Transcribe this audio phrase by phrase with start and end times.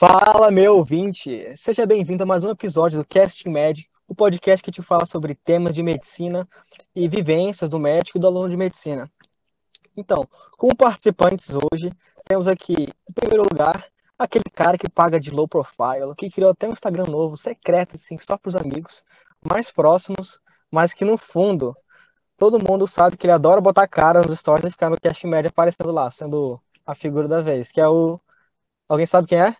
[0.00, 1.52] Fala, meu ouvinte!
[1.56, 5.34] Seja bem-vindo a mais um episódio do Casting Med, o podcast que te fala sobre
[5.34, 6.48] temas de medicina
[6.94, 9.10] e vivências do médico e do aluno de medicina.
[9.96, 10.24] Então,
[10.56, 11.92] como participantes hoje,
[12.28, 12.74] temos aqui,
[13.10, 17.06] em primeiro lugar, aquele cara que paga de low profile, que criou até um Instagram
[17.10, 19.02] novo, secreto, assim, só para os amigos
[19.50, 20.40] mais próximos,
[20.70, 21.76] mas que no fundo,
[22.36, 25.48] todo mundo sabe que ele adora botar cara nos stories e ficar no Casting Med
[25.48, 28.20] aparecendo lá, sendo a figura da vez, que é o...
[28.88, 29.56] Alguém sabe quem é?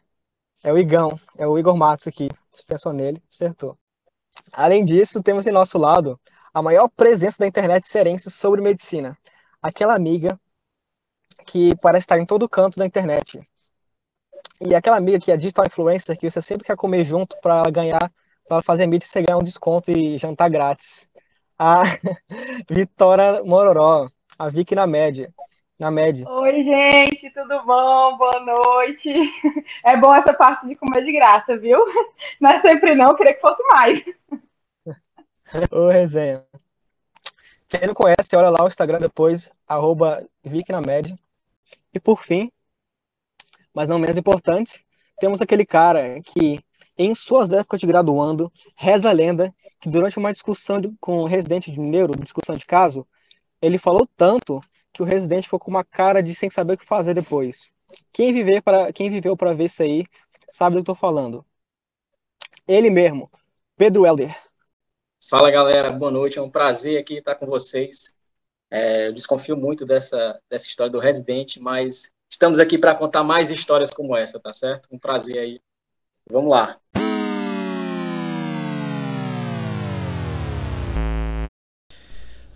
[0.62, 2.28] É o Igão, é o Igor Matos aqui.
[2.52, 3.78] Você pensou nele, acertou.
[4.52, 6.20] Além disso, temos em nosso lado
[6.52, 9.16] a maior presença da internet cearense sobre medicina.
[9.62, 10.38] Aquela amiga
[11.46, 13.40] que parece estar em todo canto da internet.
[14.60, 18.12] E aquela amiga que é digital influencer que você sempre quer comer junto para ganhar,
[18.48, 21.08] para fazer mídia você ganhar um desconto e jantar grátis.
[21.58, 21.82] A
[22.68, 25.32] Vitória Mororó, a Vicky na média
[25.78, 26.28] na média.
[26.28, 28.16] Oi, gente, tudo bom?
[28.16, 29.12] Boa noite.
[29.84, 31.78] É bom essa parte de comer de graça, viu?
[32.40, 34.02] Não é sempre não, queria que fosse mais.
[35.70, 36.44] Ô, resenha.
[37.68, 41.14] Quem não conhece, olha lá o Instagram depois, arroba VicNamed.
[41.92, 42.50] E por fim,
[43.74, 44.84] mas não menos importante,
[45.20, 46.60] temos aquele cara que,
[46.96, 51.26] em suas épocas de graduando, reza a lenda que durante uma discussão de, com um
[51.26, 53.06] residente de neuro, discussão de caso,
[53.60, 54.60] ele falou tanto
[54.92, 57.68] que o residente ficou com uma cara de sem saber o que fazer depois.
[58.12, 60.04] Quem, viver para, quem viveu para ver isso aí
[60.52, 61.44] sabe do que eu tô falando.
[62.66, 63.30] Ele mesmo,
[63.76, 64.36] Pedro Helder.
[65.28, 68.14] Fala galera, boa noite, é um prazer aqui estar com vocês.
[68.70, 73.50] É, eu desconfio muito dessa, dessa história do residente, mas estamos aqui para contar mais
[73.50, 74.88] histórias como essa, tá certo?
[74.92, 75.60] Um prazer aí.
[76.30, 76.78] Vamos lá.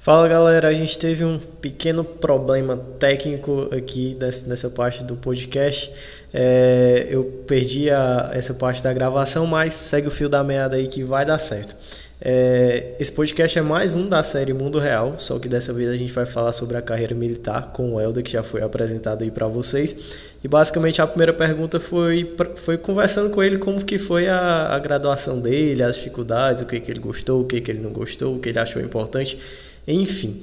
[0.03, 5.93] Fala galera, a gente teve um pequeno problema técnico aqui nessa parte do podcast.
[6.35, 10.89] É, eu perdi a, essa parte da gravação, mas segue o fio da meada aí
[10.89, 11.77] que vai dar certo.
[12.21, 15.97] É, esse podcast é mais um da série Mundo Real, só que dessa vez a
[15.97, 19.31] gente vai falar sobre a carreira militar com o Helder, que já foi apresentado aí
[19.31, 19.97] para vocês.
[20.43, 24.79] E basicamente a primeira pergunta foi, foi conversando com ele como que foi a, a
[24.81, 28.35] graduação dele, as dificuldades, o que, que ele gostou, o que, que ele não gostou,
[28.35, 29.39] o que ele achou importante.
[29.87, 30.41] Enfim,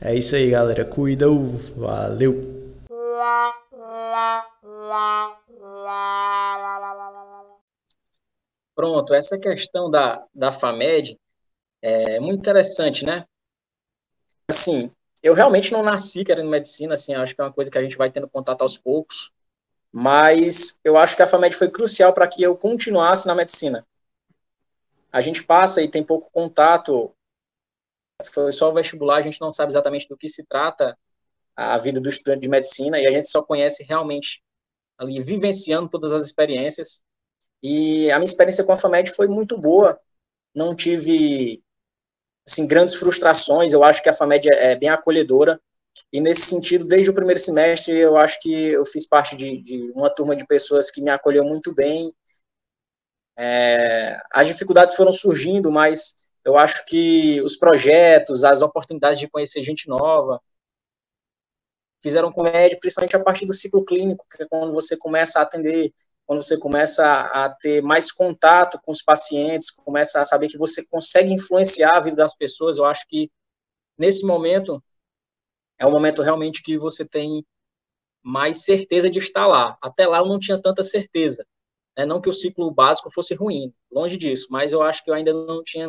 [0.00, 0.84] é isso aí, galera.
[0.84, 1.26] Cuida,
[1.76, 2.60] valeu!
[8.74, 11.18] Pronto, essa questão da, da FAMED
[11.80, 13.24] é muito interessante, né?
[14.50, 14.90] Assim,
[15.22, 17.96] eu realmente não nasci querendo medicina, assim, acho que é uma coisa que a gente
[17.96, 19.32] vai tendo contato aos poucos,
[19.90, 23.86] mas eu acho que a FAMED foi crucial para que eu continuasse na medicina.
[25.10, 27.14] A gente passa e tem pouco contato
[28.30, 30.96] foi só o vestibular, a gente não sabe exatamente do que se trata
[31.56, 34.42] a vida do estudante de medicina e a gente só conhece realmente
[34.98, 37.02] ali vivenciando todas as experiências.
[37.62, 39.98] E a minha experiência com a FAMED foi muito boa.
[40.54, 41.62] Não tive
[42.46, 43.72] assim grandes frustrações.
[43.72, 45.60] Eu acho que a FAMED é, é bem acolhedora.
[46.12, 49.92] E nesse sentido, desde o primeiro semestre, eu acho que eu fiz parte de, de
[49.92, 52.12] uma turma de pessoas que me acolheu muito bem.
[53.36, 59.62] É, as dificuldades foram surgindo, mas eu acho que os projetos, as oportunidades de conhecer
[59.62, 60.40] gente nova,
[62.02, 65.92] fizeram comédia, principalmente a partir do ciclo clínico, que é quando você começa a atender,
[66.26, 70.84] quando você começa a ter mais contato com os pacientes, começa a saber que você
[70.84, 72.76] consegue influenciar a vida das pessoas.
[72.76, 73.30] Eu acho que
[73.96, 74.82] nesse momento
[75.78, 77.44] é um momento realmente que você tem
[78.22, 79.76] mais certeza de estar lá.
[79.82, 81.46] Até lá eu não tinha tanta certeza.
[81.96, 82.06] Né?
[82.06, 85.32] Não que o ciclo básico fosse ruim, longe disso, mas eu acho que eu ainda
[85.32, 85.86] não tinha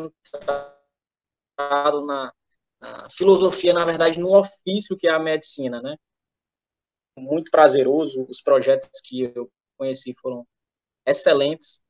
[1.55, 2.33] entrado na,
[2.81, 5.95] na filosofia, na verdade, no ofício que é a medicina, né?
[7.17, 10.45] Muito prazeroso, os projetos que eu conheci foram
[11.05, 11.83] excelentes.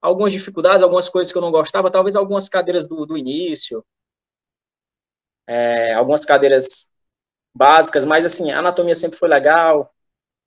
[0.00, 3.84] Algumas dificuldades, algumas coisas que eu não gostava, talvez algumas cadeiras do, do início,
[5.46, 6.90] é, algumas cadeiras
[7.54, 9.94] básicas, mas assim, a anatomia sempre foi legal,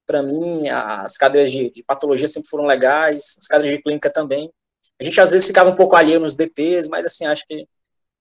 [0.10, 4.52] para mim, as cadeiras de, de, patologia sempre foram legais, as cadeiras de clínica também.
[5.00, 7.68] A gente às vezes ficava um pouco alheio nos DPs, mas assim, acho que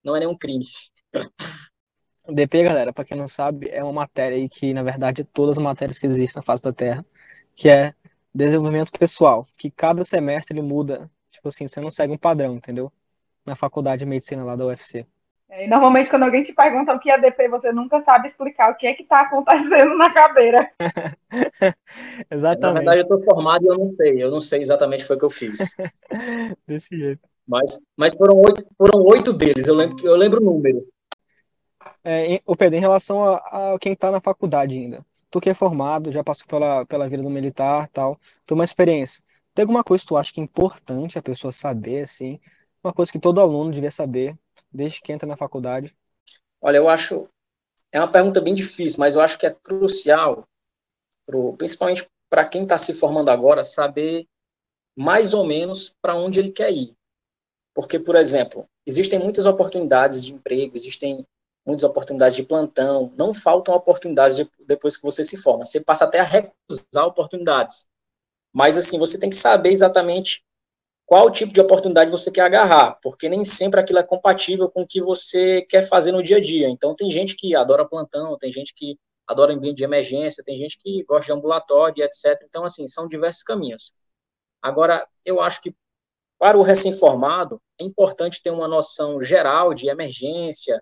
[0.04, 0.66] não é nenhum crime.
[2.26, 5.56] O DP, galera, para quem não sabe, é uma matéria aí que, na verdade, todas
[5.56, 7.02] as matérias que existem na face da Terra,
[7.56, 7.94] que é
[8.34, 12.92] desenvolvimento pessoal, que cada semestre ele muda, tipo assim, você não segue um padrão, entendeu?
[13.46, 15.06] Na faculdade de medicina lá da UFC.
[15.50, 18.70] É, e normalmente, quando alguém te pergunta o que é DP, você nunca sabe explicar
[18.70, 20.70] o que é que está acontecendo na cadeira.
[22.30, 22.60] exatamente.
[22.60, 24.22] Na verdade, eu estou formado e eu não sei.
[24.22, 25.74] Eu não sei exatamente o que foi que eu fiz.
[26.66, 27.26] Desse jeito.
[27.46, 30.86] Mas, mas foram, oito, foram oito deles, eu lembro, eu lembro o número.
[32.04, 33.36] É, o Pedro, em relação a,
[33.72, 37.22] a quem está na faculdade ainda, tu que é formado, já passou pela, pela vida
[37.22, 39.22] do militar tal, tu uma experiência.
[39.54, 42.38] Tem alguma coisa que tu acha que é importante a pessoa saber, assim?
[42.84, 44.36] Uma coisa que todo aluno devia saber
[44.70, 45.94] desde que entra na faculdade?
[46.60, 47.28] Olha, eu acho.
[47.90, 50.46] É uma pergunta bem difícil, mas eu acho que é crucial,
[51.26, 54.26] pro, principalmente para quem está se formando agora, saber
[54.96, 56.94] mais ou menos para onde ele quer ir.
[57.74, 61.24] Porque, por exemplo, existem muitas oportunidades de emprego, existem
[61.64, 65.64] muitas oportunidades de plantão, não faltam oportunidades de, depois que você se forma.
[65.64, 67.86] Você passa até a recusar oportunidades.
[68.52, 70.42] Mas, assim, você tem que saber exatamente
[71.08, 74.86] qual tipo de oportunidade você quer agarrar, porque nem sempre aquilo é compatível com o
[74.86, 76.68] que você quer fazer no dia a dia.
[76.68, 78.94] Então, tem gente que adora plantão, tem gente que
[79.26, 82.38] adora ambiente de emergência, tem gente que gosta de ambulatório, etc.
[82.44, 83.94] Então, assim, são diversos caminhos.
[84.60, 85.74] Agora, eu acho que
[86.38, 90.78] para o recém-formado, é importante ter uma noção geral de emergência,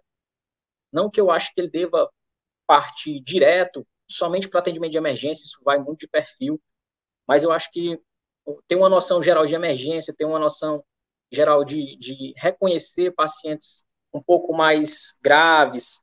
[0.92, 2.10] não que eu acho que ele deva
[2.66, 6.60] partir direto somente para atendimento de emergência, isso vai muito de perfil,
[7.28, 7.96] mas eu acho que
[8.68, 10.82] ter uma noção geral de emergência, ter uma noção
[11.32, 13.84] geral de, de reconhecer pacientes
[14.14, 16.00] um pouco mais graves,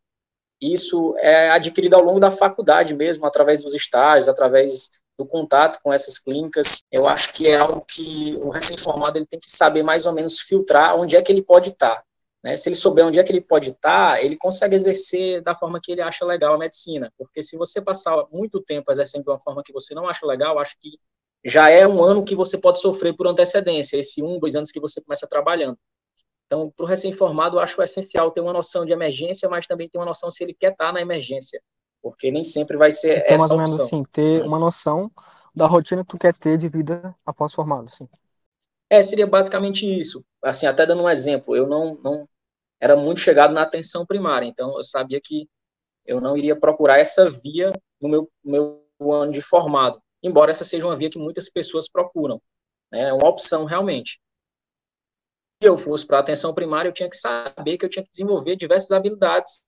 [0.63, 5.91] isso é adquirido ao longo da faculdade mesmo, através dos estágios, através do contato com
[5.91, 6.81] essas clínicas.
[6.89, 10.39] Eu acho que é algo que o recém-formado ele tem que saber mais ou menos
[10.39, 12.01] filtrar onde é que ele pode estar.
[12.41, 12.55] Né?
[12.55, 15.91] Se ele souber onde é que ele pode estar, ele consegue exercer da forma que
[15.91, 17.11] ele acha legal a medicina.
[17.17, 20.57] Porque se você passar muito tempo exercendo de uma forma que você não acha legal,
[20.59, 20.97] acho que
[21.45, 24.79] já é um ano que você pode sofrer por antecedência, esse um, dois anos que
[24.79, 25.77] você começa trabalhando.
[26.45, 29.97] Então, para o recém-formado, eu acho essencial ter uma noção de emergência, mas também ter
[29.97, 31.61] uma noção se ele quer estar na emergência,
[32.01, 33.85] porque nem sempre vai ser então, essa mais opção.
[33.85, 35.11] Assim, ter uma noção
[35.55, 38.07] da rotina que tu quer ter de vida após formado, sim.
[38.89, 40.23] É, seria basicamente isso.
[40.43, 42.29] Assim, até dando um exemplo, eu não, não
[42.79, 45.49] era muito chegado na atenção primária, então eu sabia que
[46.05, 50.85] eu não iria procurar essa via no meu, meu ano de formado embora essa seja
[50.85, 52.41] uma via que muitas pessoas procuram.
[52.91, 53.09] Né?
[53.09, 54.19] É uma opção realmente.
[55.61, 58.11] Se eu fosse para a atenção primária, eu tinha que saber que eu tinha que
[58.11, 59.63] desenvolver diversas habilidades,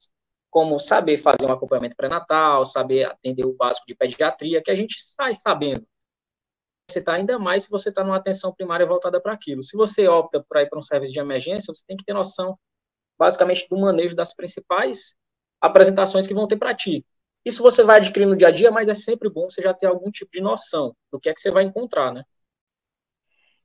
[0.50, 4.96] como saber fazer um acompanhamento pré-natal, saber atender o básico de pediatria, que a gente
[5.02, 5.86] sai sabendo.
[6.90, 9.63] Você está ainda mais se você está numa atenção primária voltada para aquilo.
[9.63, 12.57] Se você opta para ir para um serviço de emergência, você tem que ter noção,
[13.18, 15.18] basicamente, do manejo das principais
[15.60, 17.04] apresentações que vão ter para ti.
[17.45, 19.86] Isso você vai adquirir no dia a dia, mas é sempre bom você já ter
[19.86, 22.24] algum tipo de noção do que é que você vai encontrar, né?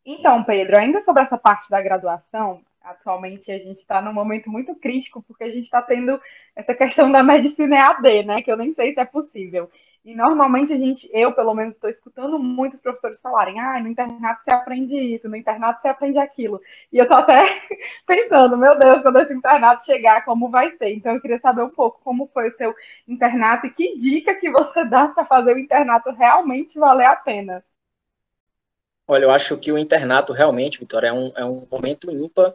[0.04, 4.74] Então, Pedro, ainda sobre essa parte da graduação, atualmente a gente está num momento muito
[4.74, 6.20] crítico, porque a gente está tendo
[6.54, 8.42] essa questão da medicina EAD, né?
[8.42, 9.70] Que eu nem sei se é possível.
[10.02, 14.42] E normalmente a gente, eu pelo menos, estou escutando muitos professores falarem: ah, no internato
[14.42, 16.60] você aprende isso, no internato você aprende aquilo.
[16.90, 17.36] E eu estou até
[18.06, 20.94] pensando: meu Deus, quando esse internato chegar, como vai ser?
[20.94, 22.74] Então eu queria saber um pouco como foi o seu
[23.06, 27.62] internato e que dica que você dá para fazer o internato realmente valer a pena.
[29.06, 32.54] Olha, eu acho que o internato realmente, Vitória, é um, é um momento ímpar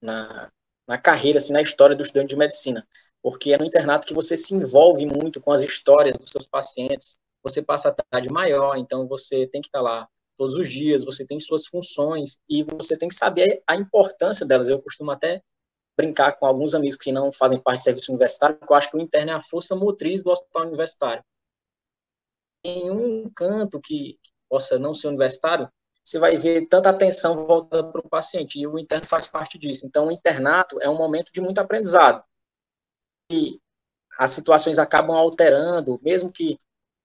[0.00, 0.50] na,
[0.86, 2.86] na carreira, assim, na história do estudante de medicina
[3.22, 7.18] porque é no internato que você se envolve muito com as histórias dos seus pacientes,
[7.42, 11.24] você passa a tarde maior, então você tem que estar lá todos os dias, você
[11.24, 14.68] tem suas funções e você tem que saber a importância delas.
[14.68, 15.40] Eu costumo até
[15.96, 18.96] brincar com alguns amigos que não fazem parte do serviço universitário, porque eu acho que
[18.96, 21.22] o interno é a força motriz do hospital universitário.
[22.64, 25.68] Em um canto que possa não ser universitário,
[26.04, 29.86] você vai ver tanta atenção voltada para o paciente, e o interno faz parte disso.
[29.86, 32.24] Então, o internato é um momento de muito aprendizado
[34.18, 36.56] as situações acabam alterando, mesmo que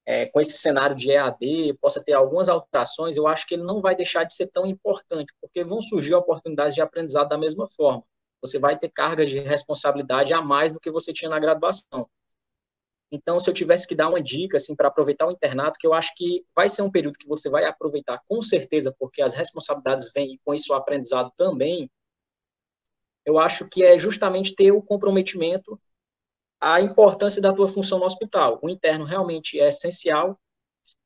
[0.06, 3.82] é, com esse cenário de EAD possa ter algumas alterações, eu acho que ele não
[3.82, 8.04] vai deixar de ser tão importante, porque vão surgir oportunidades de aprendizado da mesma forma.
[8.42, 12.10] Você vai ter cargas de responsabilidade a mais do que você tinha na graduação.
[13.12, 15.94] Então, se eu tivesse que dar uma dica assim para aproveitar o internato, que eu
[15.94, 20.12] acho que vai ser um período que você vai aproveitar com certeza, porque as responsabilidades
[20.14, 21.90] vêm e com isso o aprendizado também,
[23.26, 25.80] eu acho que é justamente ter o comprometimento
[26.60, 28.60] a importância da tua função no hospital.
[28.62, 30.40] O interno realmente é essencial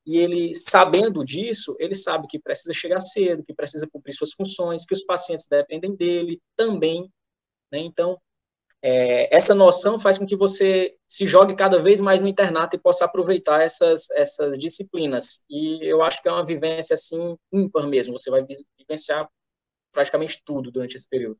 [0.05, 4.85] e ele, sabendo disso, ele sabe que precisa chegar cedo, que precisa cumprir suas funções,
[4.85, 7.11] que os pacientes dependem dele também.
[7.71, 7.79] Né?
[7.79, 8.19] Então,
[8.83, 12.79] é, essa noção faz com que você se jogue cada vez mais no internato e
[12.79, 15.45] possa aproveitar essas, essas disciplinas.
[15.47, 18.17] E eu acho que é uma vivência assim ímpar mesmo.
[18.17, 18.43] Você vai
[18.79, 19.29] vivenciar
[19.91, 21.39] praticamente tudo durante esse período.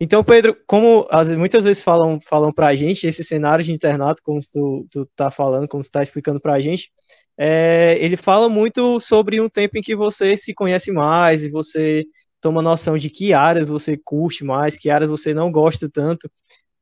[0.00, 4.22] Então, Pedro, como as, muitas vezes falam, falam para a gente, esse cenário de internato,
[4.22, 6.90] como tu, tu tá falando, como tu tá explicando para a gente,
[7.36, 12.04] é, ele fala muito sobre um tempo em que você se conhece mais e você
[12.40, 16.30] toma noção de que áreas você curte mais, que áreas você não gosta tanto.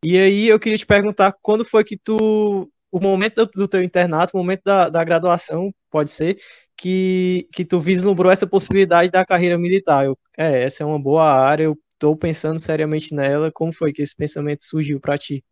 [0.05, 4.33] E aí eu queria te perguntar, quando foi que tu o momento do, teu internato,
[4.35, 6.39] o momento da, da graduação, pode ser,
[6.77, 10.07] que, que tu vislumbrou essa possibilidade da carreira militar.
[10.07, 13.51] Eu, é, essa é uma boa área, eu estou pensando seriamente nela.
[13.51, 15.45] Como foi que esse pensamento surgiu para ti?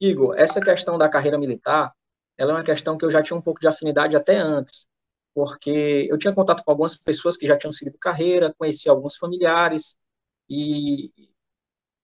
[0.00, 1.92] Igor, essa questão da carreira militar,
[2.36, 4.88] ela é uma questão que eu já tinha um pouco de afinidade até antes,
[5.34, 9.98] porque eu tinha contato com algumas pessoas que já tinham seguido carreira, conheci alguns familiares,
[10.48, 11.10] e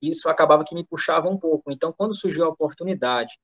[0.01, 1.71] isso acabava que me puxava um pouco.
[1.71, 3.39] Então, quando surgiu a oportunidade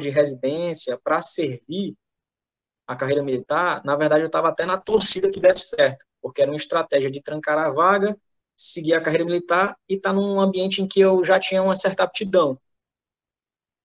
[0.00, 1.96] de residência para servir
[2.86, 6.50] a carreira militar, na verdade eu estava até na torcida que desse certo, porque era
[6.50, 8.16] uma estratégia de trancar a vaga,
[8.56, 11.74] seguir a carreira militar e estar tá num ambiente em que eu já tinha uma
[11.74, 12.58] certa aptidão.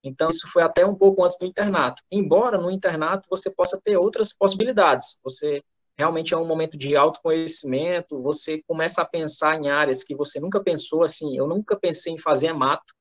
[0.03, 2.03] Então, isso foi até um pouco antes do internato.
[2.11, 5.19] Embora no internato você possa ter outras possibilidades.
[5.23, 5.63] Você
[5.97, 10.61] realmente é um momento de autoconhecimento, você começa a pensar em áreas que você nunca
[10.61, 12.93] pensou, assim, eu nunca pensei em fazer mato.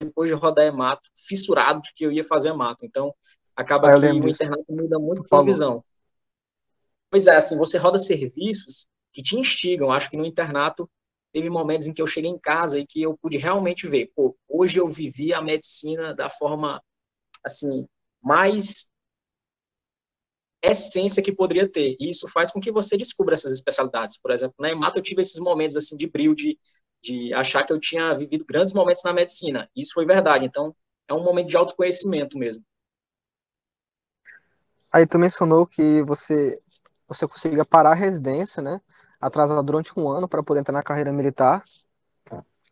[0.00, 2.84] Depois de rodar mato, fissurado que eu ia fazer mato.
[2.84, 3.12] Então,
[3.56, 5.84] acaba ah, que o internato muda muito a visão.
[7.14, 9.92] Pois é, assim, você roda serviços que te instigam.
[9.92, 10.90] Acho que no internato
[11.32, 14.36] teve momentos em que eu cheguei em casa e que eu pude realmente ver, pô,
[14.48, 16.82] hoje eu vivi a medicina da forma,
[17.44, 17.86] assim,
[18.20, 18.90] mais
[20.60, 21.96] essência que poderia ter.
[22.00, 24.20] E isso faz com que você descubra essas especialidades.
[24.20, 26.58] Por exemplo, na EMATA eu tive esses momentos, assim, de brilho, de,
[27.00, 29.70] de achar que eu tinha vivido grandes momentos na medicina.
[29.76, 30.46] Isso foi verdade.
[30.46, 30.74] Então,
[31.08, 32.64] é um momento de autoconhecimento mesmo.
[34.94, 36.60] Aí tu mencionou que você
[37.06, 38.80] você consiga parar a residência, né?
[39.20, 41.64] Atrasar durante um ano para poder entrar na carreira militar.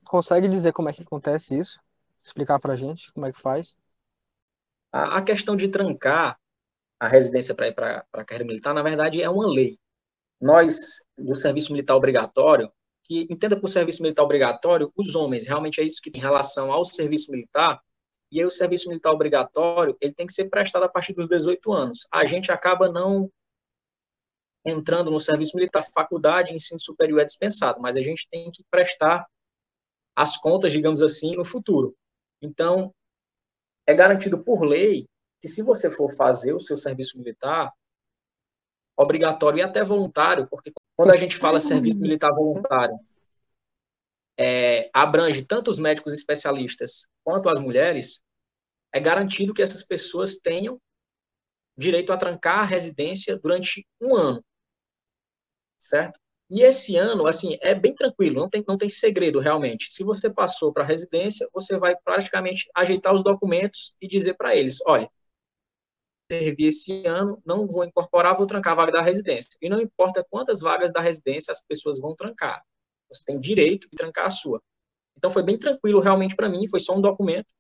[0.05, 1.81] Consegue dizer como é que acontece isso?
[2.23, 3.77] Explicar pra gente como é que faz?
[4.93, 6.39] A, a questão de trancar
[7.01, 9.79] a residência para ir para a carreira militar, na verdade, é uma lei.
[10.41, 12.71] Nós, do serviço militar obrigatório,
[13.03, 16.85] que entenda por serviço militar obrigatório, os homens, realmente é isso que tem relação ao
[16.85, 17.81] serviço militar,
[18.31, 21.73] e aí o serviço militar obrigatório, ele tem que ser prestado a partir dos 18
[21.73, 22.07] anos.
[22.13, 23.31] A gente acaba não
[24.65, 29.27] entrando no serviço militar, faculdade, ensino superior é dispensado, mas a gente tem que prestar
[30.15, 31.97] as contas, digamos assim, no futuro.
[32.41, 32.95] Então,
[33.87, 35.07] é garantido por lei
[35.41, 37.73] que se você for fazer o seu serviço militar,
[38.97, 42.99] obrigatório e até voluntário, porque quando a gente fala serviço militar voluntário,
[44.39, 48.23] é, abrange tanto os médicos especialistas quanto as mulheres,
[48.93, 50.81] é garantido que essas pessoas tenham
[51.77, 54.45] direito a trancar a residência durante um ano,
[55.83, 56.19] certo?
[56.51, 59.91] E esse ano, assim, é bem tranquilo, não tem, não tem segredo realmente.
[59.91, 64.55] Se você passou para a residência, você vai praticamente ajeitar os documentos e dizer para
[64.55, 65.11] eles: olha,
[66.31, 69.57] servi esse ano, não vou incorporar, vou trancar a vaga da residência.
[69.63, 72.63] E não importa quantas vagas da residência as pessoas vão trancar.
[73.11, 74.63] Você tem direito de trancar a sua.
[75.17, 77.55] Então foi bem tranquilo realmente para mim, foi só um documento.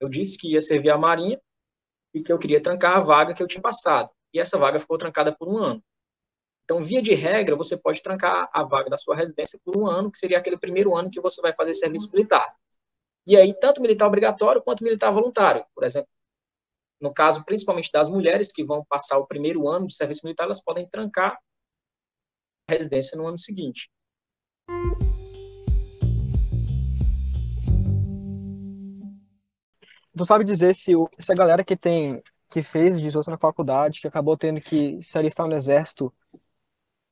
[0.00, 1.40] Eu disse que ia servir a Marinha
[2.14, 4.10] e que eu queria trancar a vaga que eu tinha passado.
[4.32, 5.82] E essa vaga ficou trancada por um ano.
[6.66, 10.10] Então, via de regra, você pode trancar a vaga da sua residência por um ano,
[10.10, 12.44] que seria aquele primeiro ano que você vai fazer serviço militar.
[13.24, 15.64] E aí, tanto militar obrigatório quanto militar voluntário.
[15.72, 16.08] Por exemplo,
[17.00, 20.60] no caso principalmente das mulheres que vão passar o primeiro ano de serviço militar, elas
[20.60, 21.38] podem trancar
[22.68, 23.88] a residência no ano seguinte.
[30.16, 32.20] Tu sabe dizer se, se a galera que tem
[32.50, 36.12] que fez 18 na faculdade, que acabou tendo que se alistar no exército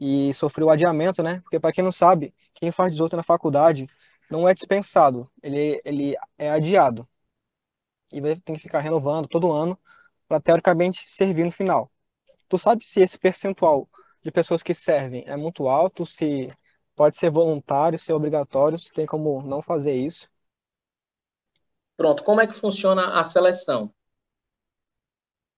[0.01, 1.41] e sofreu adiamento, né?
[1.41, 3.87] Porque para quem não sabe, quem faz 18 na faculdade
[4.31, 7.09] não é dispensado, ele, ele é adiado.
[8.13, 9.79] E vai ter que ficar renovando todo ano
[10.29, 11.91] para teoricamente servir no final.
[12.49, 13.89] Tu sabe se esse percentual
[14.23, 16.49] de pessoas que servem é muito alto, se
[16.95, 20.29] pode ser voluntário, se é obrigatório, se tem como não fazer isso?
[21.97, 23.93] Pronto, como é que funciona a seleção?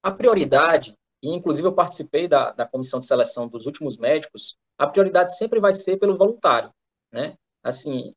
[0.02, 0.96] A prioridade,
[1.34, 5.72] inclusive eu participei da, da comissão de seleção dos últimos médicos, a prioridade sempre vai
[5.72, 6.72] ser pelo voluntário,
[7.12, 7.36] né?
[7.62, 8.14] Assim,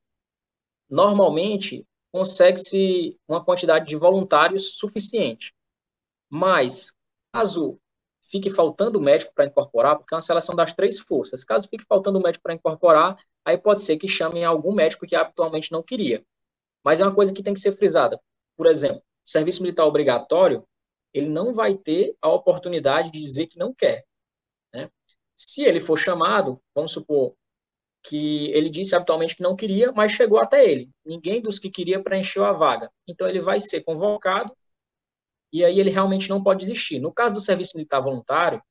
[0.90, 5.54] normalmente consegue-se uma quantidade de voluntários suficiente.
[6.30, 6.92] Mas,
[7.34, 7.80] caso
[8.30, 12.22] fique faltando médico para incorporar, porque é uma seleção das três forças, caso fique faltando
[12.22, 16.24] médico para incorporar, aí pode ser que chamem algum médico que habitualmente não queria.
[16.84, 18.20] Mas é uma coisa que tem que ser frisada.
[18.56, 20.64] Por exemplo, serviço militar obrigatório,
[21.14, 24.06] ele não vai ter a oportunidade de dizer que não quer.
[24.74, 24.90] Né?
[25.36, 27.36] Se ele for chamado, vamos supor
[28.02, 30.90] que ele disse habitualmente que não queria, mas chegou até ele.
[31.06, 32.90] Ninguém dos que queria preencheu a vaga.
[33.08, 34.56] Então ele vai ser convocado
[35.52, 37.00] e aí ele realmente não pode desistir.
[37.00, 38.62] No caso do serviço militar voluntário,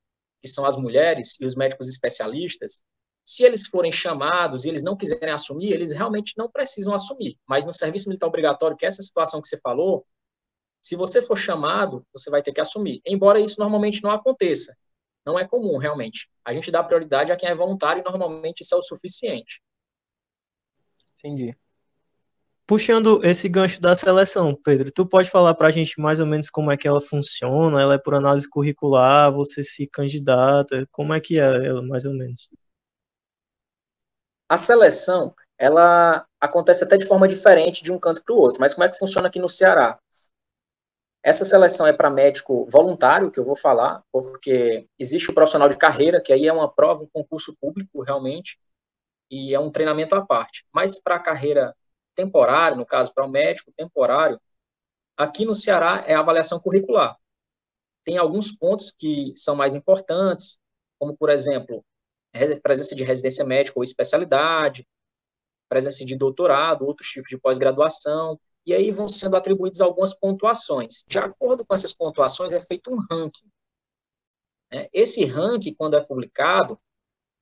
[0.41, 2.85] que são as mulheres e os médicos especialistas,
[3.29, 7.37] Se eles forem chamados e eles não quiserem assumir, eles realmente não precisam assumir.
[7.47, 10.07] Mas no serviço militar obrigatório, que é essa situação que você falou,
[10.81, 13.01] se você for chamado, você vai ter que assumir.
[13.07, 14.77] Embora isso normalmente não aconteça.
[15.27, 16.29] Não é comum, realmente.
[16.45, 19.61] A gente dá prioridade a quem é voluntário e normalmente isso é o suficiente.
[21.19, 21.57] Entendi.
[22.67, 26.51] Puxando esse gancho da seleção, Pedro, tu pode falar para a gente mais ou menos
[26.51, 27.81] como é que ela funciona?
[27.81, 32.13] Ela é por análise curricular, você se candidata, como é que é ela mais ou
[32.13, 32.51] menos?
[34.49, 38.75] A seleção, ela acontece até de forma diferente de um canto para o outro, mas
[38.75, 39.99] como é que funciona aqui no Ceará?
[41.23, 45.77] Essa seleção é para médico voluntário, que eu vou falar, porque existe o profissional de
[45.77, 48.59] carreira, que aí é uma prova, um concurso público, realmente,
[49.31, 50.65] e é um treinamento à parte.
[50.73, 51.75] Mas para a carreira
[52.15, 54.41] temporária, no caso, para o médico temporário,
[55.17, 57.17] aqui no Ceará é a avaliação curricular.
[58.05, 60.59] Tem alguns pontos que são mais importantes,
[60.99, 61.85] como, por exemplo,
[62.63, 64.87] presença de residência médica ou especialidade,
[65.69, 71.03] presença de doutorado, outros tipos de pós-graduação, e aí vão sendo atribuídas algumas pontuações.
[71.09, 73.51] De acordo com essas pontuações, é feito um ranking.
[74.71, 74.91] Né?
[74.93, 76.79] Esse ranking, quando é publicado,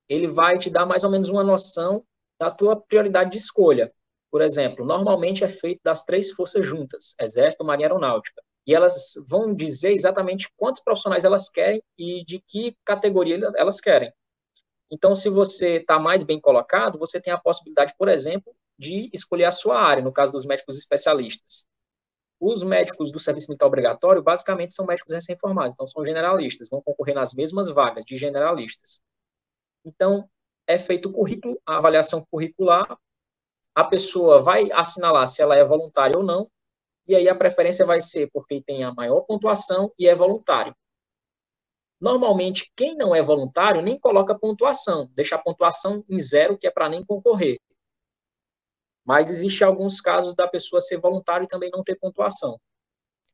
[0.08, 2.06] ele vai te dar mais ou menos uma noção
[2.38, 3.92] da tua prioridade de escolha.
[4.30, 8.40] Por exemplo, normalmente é feito das três forças juntas, Exército, Marinha Aeronáutica.
[8.64, 14.12] E elas vão dizer exatamente quantos profissionais elas querem e de que categoria elas querem.
[14.88, 19.44] Então, se você está mais bem colocado, você tem a possibilidade, por exemplo, de escolher
[19.44, 21.66] a sua área, no caso dos médicos especialistas.
[22.38, 27.14] Os médicos do serviço militar obrigatório, basicamente, são médicos recém-formados, então são generalistas, vão concorrer
[27.14, 29.02] nas mesmas vagas de generalistas.
[29.84, 30.28] Então,
[30.66, 32.98] é feito o currículo, a avaliação curricular,
[33.74, 36.50] a pessoa vai assinalar se ela é voluntária ou não,
[37.06, 40.74] e aí a preferência vai ser por quem tem a maior pontuação e é voluntário.
[42.00, 46.70] Normalmente, quem não é voluntário nem coloca pontuação, deixa a pontuação em zero, que é
[46.70, 47.58] para nem concorrer.
[49.06, 52.58] Mas existe alguns casos da pessoa ser voluntária e também não ter pontuação.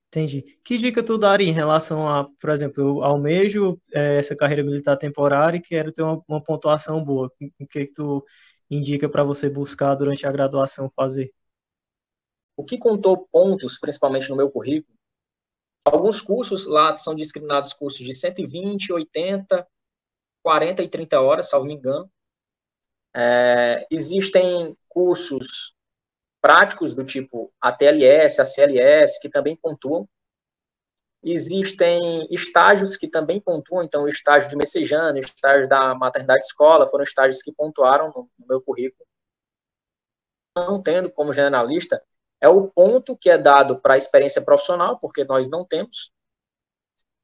[0.09, 0.43] Entendi.
[0.63, 4.95] Que dica tu daria em relação a, por exemplo, eu almejo é, essa carreira militar
[4.99, 7.33] temporária e quero ter uma, uma pontuação boa.
[7.59, 8.23] O que, que tu
[8.71, 11.33] indica para você buscar durante a graduação fazer?
[12.55, 14.95] O que contou pontos, principalmente no meu currículo,
[15.83, 19.67] alguns cursos lá são discriminados cursos de 120, 80,
[20.43, 22.11] 40 e 30 horas, salvo me engano.
[23.15, 25.75] É, existem cursos
[26.41, 30.09] práticos do tipo ATLS, ACLS, que também pontuam.
[31.23, 36.87] Existem estágios que também pontuam, então o estágio de messejano, o estágio da maternidade escola,
[36.87, 39.07] foram estágios que pontuaram no, no meu currículo.
[40.57, 42.03] Não tendo como generalista,
[42.41, 46.13] é o ponto que é dado para a experiência profissional, porque nós não temos.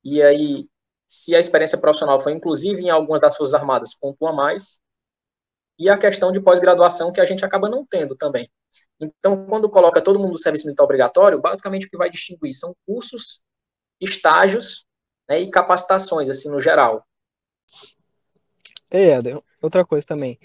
[0.04, 0.68] E aí,
[1.08, 4.80] se a experiência profissional foi inclusive em algumas das Forças Armadas, pontua mais
[5.78, 8.50] e a questão de pós-graduação que a gente acaba não tendo também.
[9.00, 12.74] Então, quando coloca todo mundo no serviço militar obrigatório, basicamente o que vai distinguir são
[12.84, 13.44] cursos,
[14.00, 14.84] estágios
[15.28, 17.06] né, e capacitações, assim, no geral.
[18.90, 20.38] É, Eder, outra coisa também.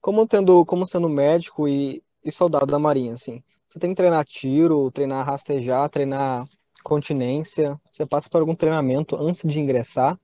[0.00, 4.24] Como, tendo, como sendo médico e, e soldado da Marinha, assim, você tem que treinar
[4.24, 6.44] tiro, treinar rastejar, treinar
[6.82, 7.80] continência.
[7.92, 10.18] Você passa por algum treinamento antes de ingressar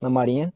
[0.00, 0.52] na Marinha?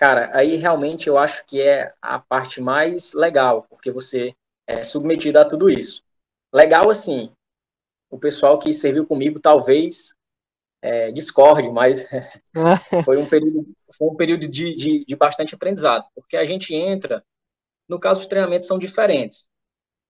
[0.00, 4.34] Cara, aí realmente eu acho que é a parte mais legal, porque você
[4.66, 6.02] é submetido a tudo isso.
[6.50, 7.30] Legal, assim,
[8.08, 10.14] o pessoal que serviu comigo talvez
[10.80, 12.08] é, discorde, mas
[13.04, 17.22] foi um período, foi um período de, de, de, bastante aprendizado, porque a gente entra,
[17.86, 19.50] no caso, os treinamentos são diferentes.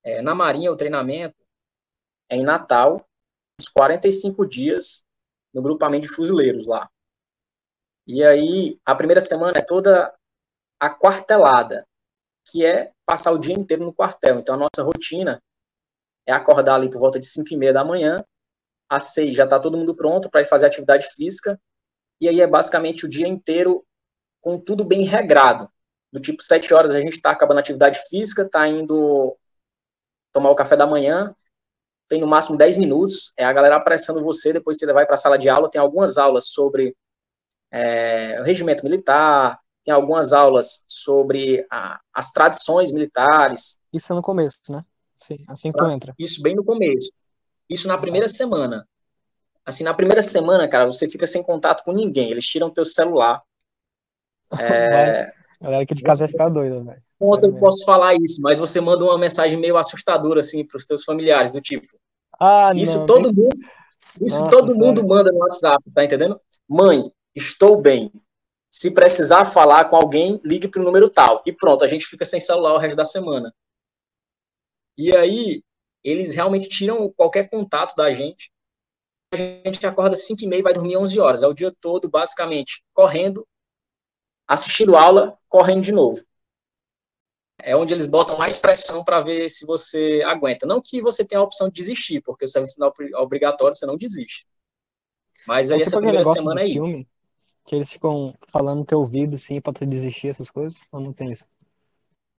[0.05, 1.35] É, na Marinha, o treinamento
[2.29, 3.05] é em Natal,
[3.61, 5.05] uns 45 dias,
[5.53, 6.89] no grupamento de fuzileiros lá.
[8.13, 10.13] E aí, a primeira semana é toda
[10.81, 11.87] a quartelada,
[12.51, 14.41] que é passar o dia inteiro no quartel.
[14.41, 15.41] Então, a nossa rotina
[16.27, 18.25] é acordar ali por volta de 5 e meia da manhã,
[18.89, 21.57] às 6 já está todo mundo pronto para ir fazer atividade física,
[22.21, 23.87] e aí é basicamente o dia inteiro
[24.41, 25.71] com tudo bem regrado.
[26.13, 29.39] Do tipo, 7 horas a gente está acabando a atividade física, está indo
[30.33, 31.33] tomar o café da manhã,
[32.09, 35.17] tem no máximo 10 minutos, é a galera apressando você, depois você vai para a
[35.17, 36.97] sala de aula, tem algumas aulas sobre
[37.71, 43.79] é, o regimento militar, tem algumas aulas sobre a, as tradições militares.
[43.93, 44.85] Isso é no começo, né?
[45.19, 46.15] Sim, assim que tu entra.
[46.19, 47.13] Isso bem no começo.
[47.69, 48.87] Isso na primeira semana.
[49.65, 52.31] Assim, na primeira semana, cara, você fica sem contato com ninguém.
[52.31, 53.43] Eles tiram teu celular.
[54.59, 55.33] É...
[55.61, 57.03] Galera que de casa vai ficar doida, velho.
[57.21, 60.87] Conta eu posso falar isso, mas você manda uma mensagem meio assustadora, assim, para os
[60.87, 61.87] teus familiares, do tipo.
[62.41, 63.57] Ah, isso não, todo mundo.
[64.21, 66.41] Isso Nossa, todo mundo manda no WhatsApp, tá entendendo?
[66.69, 68.13] Mãe, estou bem.
[68.71, 71.43] se precisar falar com alguém, ligue para o número tal.
[71.45, 73.53] E pronto, a gente fica sem celular o resto da semana.
[74.97, 75.63] E aí,
[76.05, 78.53] eles realmente tiram qualquer contato da gente.
[79.33, 81.43] A gente acorda 5 e meia vai dormir 11 horas.
[81.43, 83.47] É o dia todo, basicamente, correndo,
[84.47, 86.23] assistindo aula, correndo de novo.
[87.63, 90.67] É onde eles botam mais pressão para ver se você aguenta.
[90.67, 93.85] Não que você tenha a opção de desistir, porque o serviço não é obrigatório, você
[93.85, 94.47] não desiste.
[95.47, 96.73] Mas aí é essa primeira semana aí.
[96.73, 97.09] Filme,
[97.71, 100.81] que eles ficam falando no teu ouvido, assim, pra tu desistir, essas coisas?
[100.91, 101.45] Ou não tem isso?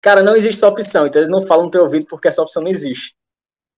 [0.02, 2.62] Cara, não existe essa opção, então eles não falam no teu ouvido porque essa opção
[2.62, 3.15] não existe.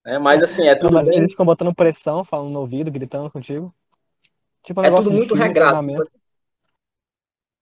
[0.03, 0.17] Né?
[0.17, 0.93] Mas assim, é tudo.
[0.93, 1.19] Não, mas bem...
[1.19, 3.71] eles ficam botando pressão, falando no ouvido, gritando contigo.
[4.63, 5.85] Tipo, um é tudo muito regrado.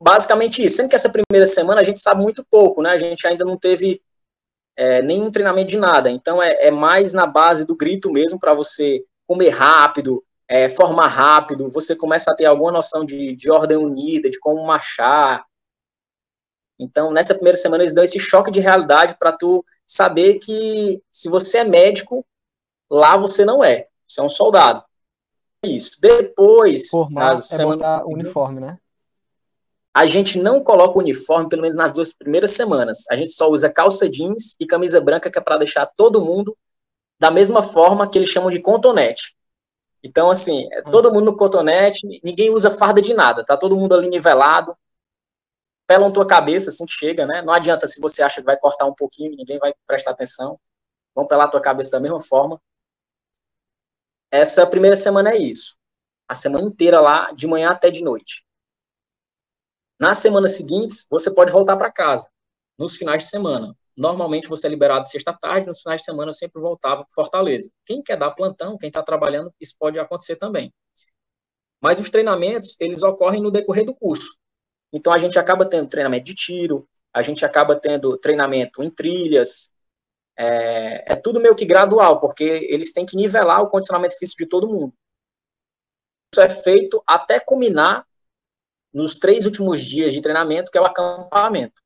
[0.01, 0.77] Basicamente isso.
[0.77, 2.91] Sendo que essa primeira semana a gente sabe muito pouco, né?
[2.91, 4.01] A gente ainda não teve
[4.77, 6.09] é, nenhum treinamento de nada.
[6.09, 11.07] Então é, é mais na base do grito mesmo para você comer rápido, é, formar
[11.07, 15.45] rápido, você começa a ter alguma noção de, de ordem unida, de como marchar.
[16.77, 21.29] Então, nessa primeira semana, eles dão esse choque de realidade para tu saber que se
[21.29, 22.25] você é médico,
[22.89, 23.87] lá você não é.
[24.05, 24.83] Você é um soldado.
[25.63, 25.91] Isso.
[26.01, 28.03] Depois, Formar nas é semanas.
[28.07, 28.77] uniforme, né?
[29.93, 33.05] A gente não coloca o uniforme, pelo menos nas duas primeiras semanas.
[33.09, 36.57] A gente só usa calça jeans e camisa branca, que é para deixar todo mundo
[37.17, 39.33] da mesma forma que eles chamam de contonete.
[40.03, 40.91] Então, assim, é hum.
[40.91, 44.75] todo mundo no cotonete, ninguém usa farda de nada, tá todo mundo ali nivelado,
[45.87, 47.41] pelam tua cabeça assim que chega, né?
[47.41, 50.59] Não adianta se você acha que vai cortar um pouquinho, ninguém vai prestar atenção,
[51.13, 52.61] vão pelar tua cabeça da mesma forma.
[54.31, 55.77] Essa primeira semana é isso.
[56.27, 58.45] A semana inteira lá, de manhã até de noite.
[59.99, 62.29] Nas semanas seguintes, você pode voltar para casa,
[62.77, 63.75] nos finais de semana.
[63.97, 67.69] Normalmente você é liberado sexta-tarde, nos finais de semana eu sempre voltava para Fortaleza.
[67.85, 70.73] Quem quer dar plantão, quem está trabalhando, isso pode acontecer também.
[71.81, 74.37] Mas os treinamentos, eles ocorrem no decorrer do curso.
[74.93, 79.73] Então a gente acaba tendo treinamento de tiro, a gente acaba tendo treinamento em trilhas,
[80.37, 84.49] é, é tudo meio que gradual, porque eles têm que nivelar o condicionamento físico de
[84.49, 84.93] todo mundo.
[86.33, 88.05] Isso é feito até culminar
[88.93, 91.81] nos três últimos dias de treinamento, que é o acampamento.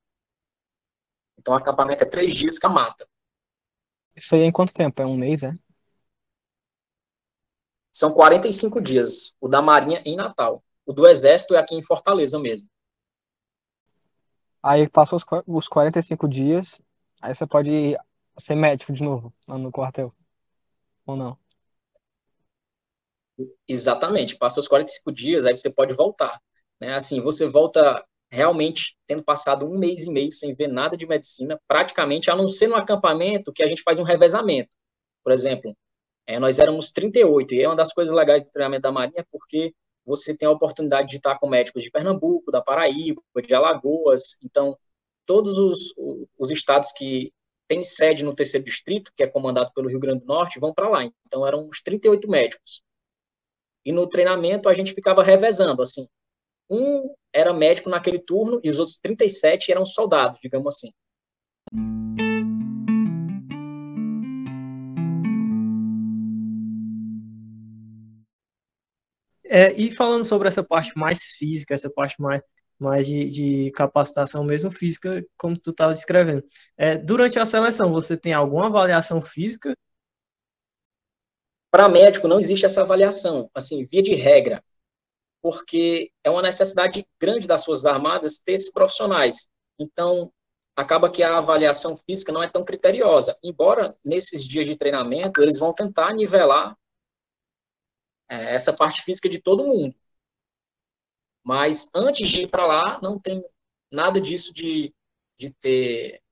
[1.46, 3.08] Então, o acampamento é três dias que a mata.
[4.16, 5.00] Isso aí é em quanto tempo?
[5.00, 5.56] É um mês, é?
[7.94, 9.36] São 45 dias.
[9.40, 10.64] O da Marinha em Natal.
[10.88, 12.68] O do Exército é aqui em Fortaleza mesmo.
[14.64, 16.82] Aí passou os 45 dias,
[17.22, 17.96] aí você pode
[18.40, 20.12] ser médico de novo lá no quartel.
[21.06, 21.38] Ou não?
[23.68, 24.36] Exatamente.
[24.36, 26.42] Passou os 45 dias, aí você pode voltar.
[26.82, 26.96] Né?
[26.96, 31.60] Assim, você volta realmente tendo passado um mês e meio sem ver nada de medicina,
[31.68, 34.70] praticamente, a não ser no acampamento, que a gente faz um revezamento.
[35.24, 35.76] Por exemplo,
[36.28, 39.74] é, nós éramos 38, e é uma das coisas legais do treinamento da Marinha, porque
[40.06, 44.78] você tem a oportunidade de estar com médicos de Pernambuco, da Paraíba, de Alagoas, então,
[45.26, 45.94] todos os,
[46.38, 47.32] os estados que
[47.68, 50.90] têm sede no terceiro distrito, que é comandado pelo Rio Grande do Norte, vão para
[50.90, 51.04] lá.
[51.26, 52.84] Então, eram uns 38 médicos.
[53.84, 56.08] E no treinamento, a gente ficava revezando, assim,
[56.70, 60.92] um era médico naquele turno e os outros 37 eram soldados, digamos assim.
[69.48, 72.42] É, e falando sobre essa parte mais física, essa parte mais,
[72.80, 76.44] mais de, de capacitação mesmo física, como tu estava descrevendo.
[76.78, 79.74] É, durante a seleção, você tem alguma avaliação física?
[81.72, 83.50] Para médico, não existe essa avaliação.
[83.54, 84.64] Assim, via de regra,
[85.46, 89.48] porque é uma necessidade grande das Forças Armadas ter esses profissionais.
[89.78, 90.34] Então,
[90.76, 93.38] acaba que a avaliação física não é tão criteriosa.
[93.44, 96.76] Embora nesses dias de treinamento eles vão tentar nivelar
[98.28, 99.96] é, essa parte física de todo mundo.
[101.44, 103.46] Mas antes de ir para lá, não tem
[103.92, 104.92] nada disso de,
[105.38, 106.24] de ter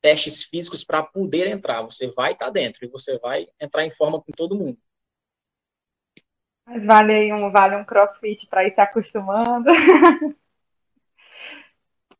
[0.00, 1.82] testes físicos para poder entrar.
[1.82, 4.78] Você vai estar tá dentro e você vai entrar em forma com todo mundo.
[6.68, 9.70] Mas vale aí um, vale um crossfit para ir se acostumando.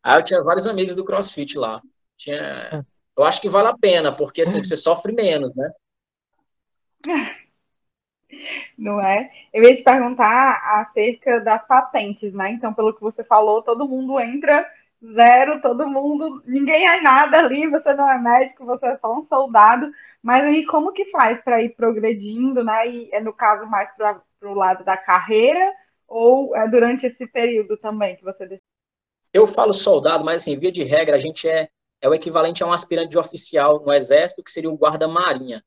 [0.01, 1.83] Ah, eu tinha vários amigos do crossfit lá.
[2.17, 2.87] Tinha...
[3.15, 5.71] Eu acho que vale a pena, porque assim, você sofre menos, né?
[8.79, 9.31] Não é?
[9.53, 12.53] Eu ia te perguntar acerca das patentes, né?
[12.53, 14.67] Então, pelo que você falou, todo mundo entra
[15.05, 19.27] zero, todo mundo, ninguém é nada ali, você não é médico, você é só um
[19.27, 19.93] soldado.
[20.23, 22.89] Mas aí, como que faz para ir progredindo, né?
[22.89, 25.73] E no caso mais para o lado da carreira
[26.07, 28.61] ou é durante esse período também que você
[29.33, 31.69] Eu falo soldado, mas assim, via de regra, a gente é,
[32.01, 35.63] é o equivalente a um aspirante de oficial no Exército, que seria o guarda-marinha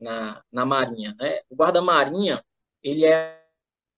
[0.00, 1.14] na, na Marinha.
[1.18, 1.40] Né?
[1.48, 2.44] O guarda-marinha,
[2.82, 3.40] ele é,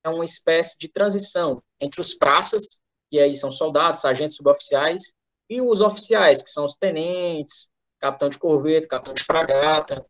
[0.04, 5.14] é uma espécie de transição entre os praças, que aí são soldados, sargentos, suboficiais,
[5.48, 10.04] e os oficiais, que são os tenentes, capitão de corveta, capitão de fragata.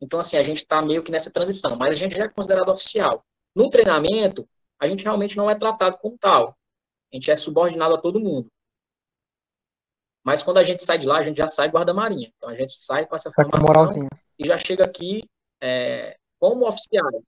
[0.00, 2.68] Então, assim, a gente está meio que nessa transição, mas a gente já é considerado
[2.68, 3.24] oficial.
[3.54, 4.46] No treinamento,
[4.78, 6.56] a gente realmente não é tratado como tal.
[7.12, 8.48] A gente é subordinado a todo mundo.
[10.24, 12.32] Mas quando a gente sai de lá, a gente já sai guarda-marinha.
[12.36, 15.22] Então a gente sai com essa formação e já chega aqui
[15.62, 17.22] é, como oficial.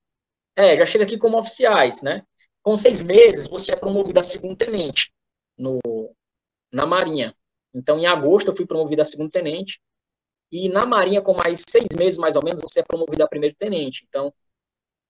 [0.56, 2.24] É, já chega aqui como oficiais, né?
[2.60, 5.12] Com seis meses, você é promovido a segundo tenente
[5.56, 5.78] no,
[6.72, 7.34] na Marinha.
[7.72, 9.80] Então, em agosto, eu fui promovido a segundo tenente.
[10.50, 13.54] E na Marinha, com mais seis meses, mais ou menos, você é promovido a primeiro
[13.56, 14.06] tenente.
[14.08, 14.32] Então,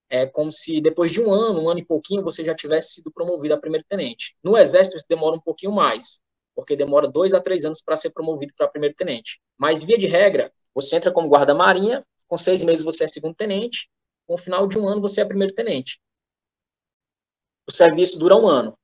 [0.09, 3.11] é como se depois de um ano, um ano e pouquinho, você já tivesse sido
[3.11, 4.35] promovido a primeiro tenente.
[4.43, 6.21] No Exército, isso demora um pouquinho mais,
[6.55, 9.39] porque demora dois a três anos para ser promovido para primeiro tenente.
[9.57, 13.89] Mas, via de regra, você entra como guarda-marinha, com seis meses você é segundo tenente,
[14.27, 15.99] com o final de um ano você é primeiro tenente.
[17.67, 18.77] O serviço dura um ano.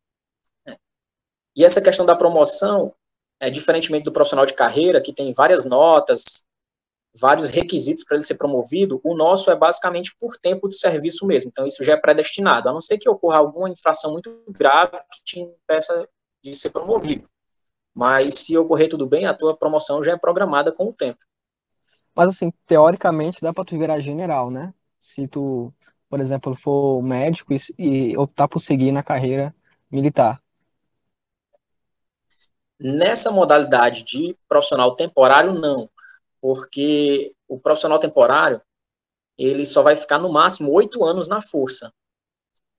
[1.56, 2.94] E essa questão da promoção,
[3.39, 6.45] é diferentemente do profissional de carreira, que tem várias notas,
[7.19, 11.49] vários requisitos para ele ser promovido, o nosso é basicamente por tempo de serviço mesmo.
[11.49, 15.23] Então, isso já é predestinado, a não ser que ocorra alguma infração muito grave que
[15.23, 16.08] te impeça
[16.43, 17.28] de ser promovido.
[17.93, 21.19] Mas, se ocorrer tudo bem, a tua promoção já é programada com o tempo.
[22.13, 24.73] Mas, assim, teoricamente, dá para tu virar general, né?
[24.99, 25.73] Se tu,
[26.10, 29.56] por exemplo, for médico e, e optar por seguir na carreira
[29.89, 30.41] militar.
[32.78, 35.89] Nessa modalidade de profissional temporário, não
[36.46, 38.62] porque o profissional temporário
[39.36, 41.92] ele só vai ficar no máximo oito anos na força.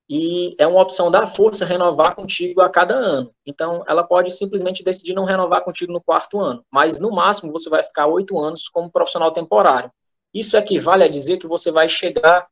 [0.09, 3.35] E é uma opção da força renovar contigo a cada ano.
[3.45, 6.65] Então, ela pode simplesmente decidir não renovar contigo no quarto ano.
[6.71, 9.91] Mas, no máximo, você vai ficar oito anos como profissional temporário.
[10.33, 12.47] Isso equivale a dizer que você vai chegar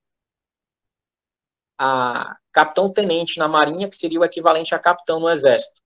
[1.79, 5.81] a capitão-tenente na Marinha, que seria o equivalente a capitão no Exército.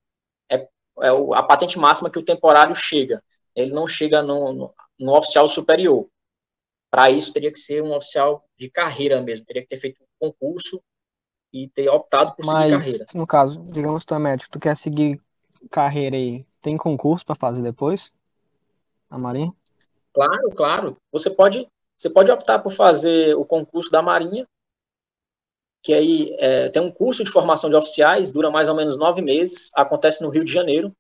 [0.52, 0.68] É,
[1.02, 3.24] é a patente máxima que o temporário chega.
[3.56, 6.08] Ele não chega no, no um oficial superior.
[6.92, 10.30] Para isso, teria que ser um oficial de carreira mesmo, teria que ter feito um
[10.32, 10.82] concurso
[11.54, 13.06] e ter optado por Mas, seguir carreira.
[13.14, 15.22] No caso, digamos que tu é médico, tu quer seguir
[15.70, 18.12] carreira aí, tem concurso para fazer depois?
[19.10, 19.54] Na Marinha?
[20.14, 20.98] Claro, claro.
[21.12, 24.48] Você pode, você pode optar por fazer o concurso da Marinha,
[25.84, 29.22] que aí é, tem um curso de formação de oficiais, dura mais ou menos nove
[29.22, 30.92] meses, acontece no Rio de Janeiro,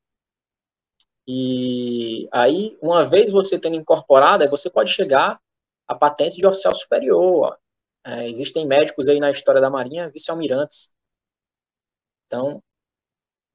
[1.32, 5.40] e aí, uma vez você tendo incorporado, você pode chegar
[5.88, 7.56] à patente de oficial superior.
[8.04, 10.92] É, existem médicos aí na história da Marinha, vice-almirantes.
[12.26, 12.64] Então,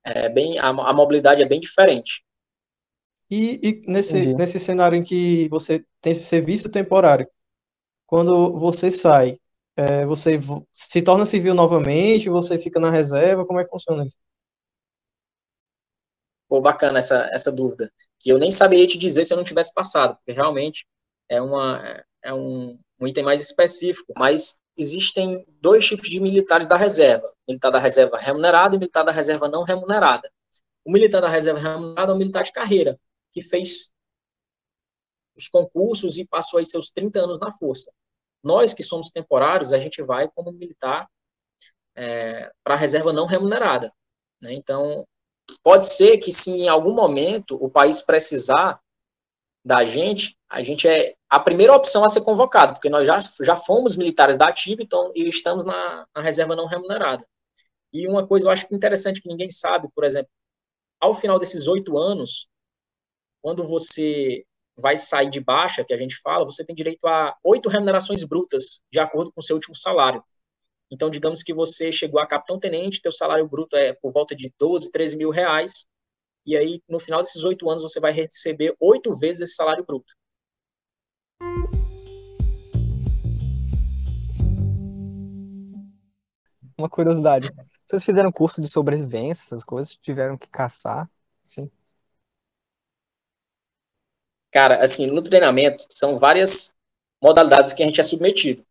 [0.04, 2.24] é bem, a, a, mobilidade é bem diferente.
[3.28, 7.28] E, e nesse, nesse cenário em que você tem esse serviço temporário,
[8.06, 9.36] quando você sai,
[9.74, 10.38] é, você
[10.70, 14.16] se torna civil novamente, você fica na reserva, como é que funciona isso?
[16.54, 19.74] Pô, bacana essa, essa dúvida, que eu nem saberia te dizer se eu não tivesse
[19.74, 20.86] passado, porque realmente
[21.28, 26.76] é, uma, é um, um item mais específico, mas existem dois tipos de militares da
[26.76, 30.30] reserva, militar da reserva remunerado e militar da reserva não remunerada.
[30.84, 33.00] O militar da reserva remunerada é um militar de carreira,
[33.32, 33.92] que fez
[35.36, 37.92] os concursos e passou aí seus 30 anos na força.
[38.44, 41.08] Nós que somos temporários, a gente vai como militar
[41.96, 43.92] é, para a reserva não remunerada.
[44.40, 44.52] Né?
[44.52, 45.04] Então,
[45.62, 48.80] Pode ser que se em algum momento o país precisar
[49.64, 53.56] da gente, a gente é a primeira opção a ser convocado, porque nós já, já
[53.56, 57.26] fomos militares da ativa então, e estamos na, na reserva não remunerada.
[57.92, 60.30] E uma coisa eu acho interessante que ninguém sabe, por exemplo,
[61.00, 62.48] ao final desses oito anos,
[63.42, 64.44] quando você
[64.76, 68.82] vai sair de baixa, que a gente fala, você tem direito a oito remunerações brutas,
[68.90, 70.22] de acordo com o seu último salário.
[70.94, 74.92] Então, digamos que você chegou a capitão-tenente, teu salário bruto é por volta de 12,
[74.92, 75.88] 13 mil reais,
[76.46, 80.14] e aí, no final desses oito anos, você vai receber oito vezes esse salário bruto.
[86.78, 87.50] Uma curiosidade.
[87.88, 89.96] Vocês fizeram curso de sobrevivência, essas coisas?
[89.96, 91.10] Tiveram que caçar?
[91.44, 91.68] Sim.
[94.52, 96.72] Cara, assim, no treinamento, são várias
[97.20, 98.64] modalidades que a gente é submetido.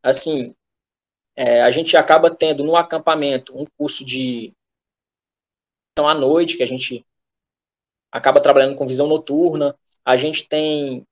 [0.00, 0.54] Assim,
[1.40, 4.52] é, a gente acaba tendo no acampamento um curso de
[5.96, 7.06] à noite, que a gente
[8.10, 9.78] acaba trabalhando com visão noturna.
[10.04, 11.06] A gente tem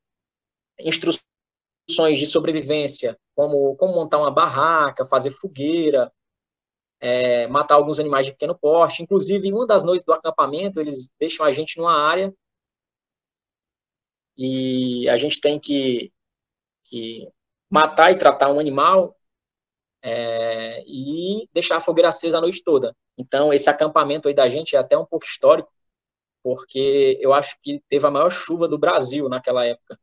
[0.80, 6.12] instruções de sobrevivência, como, como montar uma barraca, fazer fogueira,
[6.98, 9.04] é, matar alguns animais de pequeno porte.
[9.04, 12.34] Inclusive, em uma das noites do acampamento, eles deixam a gente numa área
[14.36, 16.12] e a gente tem que,
[16.82, 17.28] que
[17.70, 19.15] matar e tratar um animal
[20.08, 22.96] é, e deixar a fogueira acesa a noite toda.
[23.18, 25.68] Então, esse acampamento aí da gente é até um pouco histórico,
[26.44, 29.98] porque eu acho que teve a maior chuva do Brasil naquela época.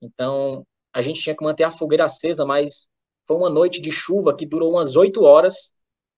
[0.00, 2.88] Então, a gente tinha que manter a fogueira acesa, mas
[3.26, 5.74] foi uma noite de chuva que durou umas oito horas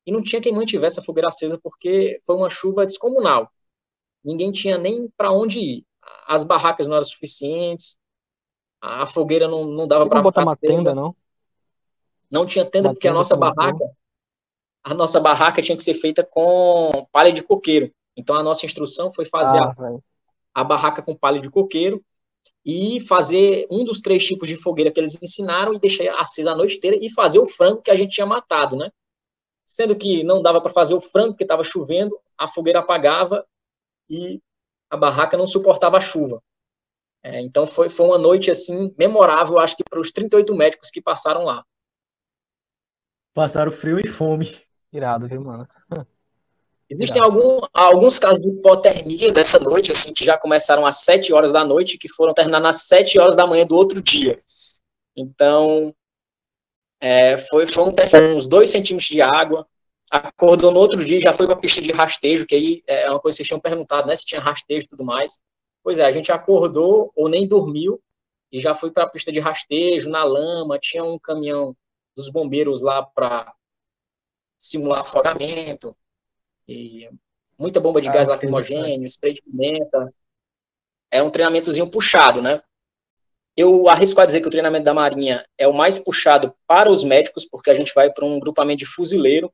[0.07, 3.51] e não tinha quem mantivesse a fogueira acesa porque foi uma chuva descomunal.
[4.23, 5.87] Ninguém tinha nem para onde ir.
[6.29, 7.99] As barracas não eram suficientes,
[8.81, 11.17] a fogueira não, não dava para botar uma tenda, não?
[12.31, 13.85] Não tinha tenda porque a nossa barraca,
[14.83, 17.93] a nossa barraca tinha que ser feita com palha de coqueiro.
[18.17, 19.75] Então a nossa instrução foi fazer ah,
[20.55, 22.05] a, a barraca com palha de coqueiro
[22.65, 26.57] e fazer um dos três tipos de fogueira que eles ensinaram e deixar acesa a
[26.57, 28.91] noite inteira e fazer o frango que a gente tinha matado, né?
[29.65, 33.47] Sendo que não dava para fazer o frango porque estava chovendo, a fogueira apagava
[34.09, 34.41] e
[34.91, 36.43] a barraca não suportava a chuva.
[37.23, 41.01] É, então foi, foi uma noite assim memorável, acho que para os 38 médicos que
[41.01, 41.65] passaram lá.
[43.35, 44.49] Passaram frio e fome.
[44.93, 45.69] Irado, viu, mano?
[46.89, 51.53] Existem algum, alguns casos de hipotermia dessa noite, assim, que já começaram às 7 horas
[51.53, 54.41] da noite, que foram terminar às 7 horas da manhã do outro dia.
[55.17, 55.93] Então,
[57.01, 59.67] é, foi, foi um, uns 2 centímetros de água.
[60.11, 63.19] Acordou no outro dia, já foi para a pista de rastejo, que aí é uma
[63.19, 64.15] coisa que vocês tinham perguntado, né?
[64.15, 65.41] Se tinha rastejo e tudo mais.
[65.83, 68.01] Pois é, a gente acordou ou nem dormiu
[68.53, 70.79] e já foi para a pista de rastejo, na lama.
[70.79, 71.75] Tinha um caminhão
[72.17, 73.55] dos bombeiros lá para
[74.59, 75.97] simular afogamento.
[76.67, 77.09] E
[77.59, 80.13] muita bomba de ah, gás lacrimogêneo, spray de pimenta.
[81.11, 82.61] É um treinamentozinho puxado, né?
[83.57, 87.05] Eu arrisco a dizer que o treinamento da Marinha é o mais puxado para os
[87.05, 89.53] médicos, porque a gente vai para um grupamento de fuzileiro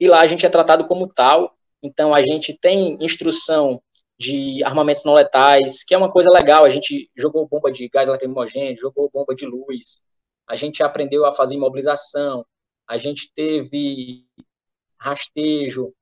[0.00, 1.54] e lá a gente é tratado como tal.
[1.82, 3.82] Então a gente tem instrução
[4.18, 6.64] de armamentos não letais, que é uma coisa legal.
[6.64, 10.02] A gente jogou bomba de gás lacrimogêneo, jogou bomba de luz,
[10.48, 12.44] a gente aprendeu a fazer imobilização,
[12.86, 14.26] a gente teve
[14.98, 15.94] rastejo,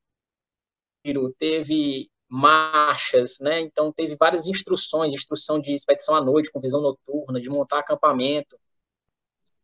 [1.38, 3.60] teve marchas, né?
[3.60, 8.58] Então teve várias instruções, instrução de expedição à noite com visão noturna, de montar acampamento.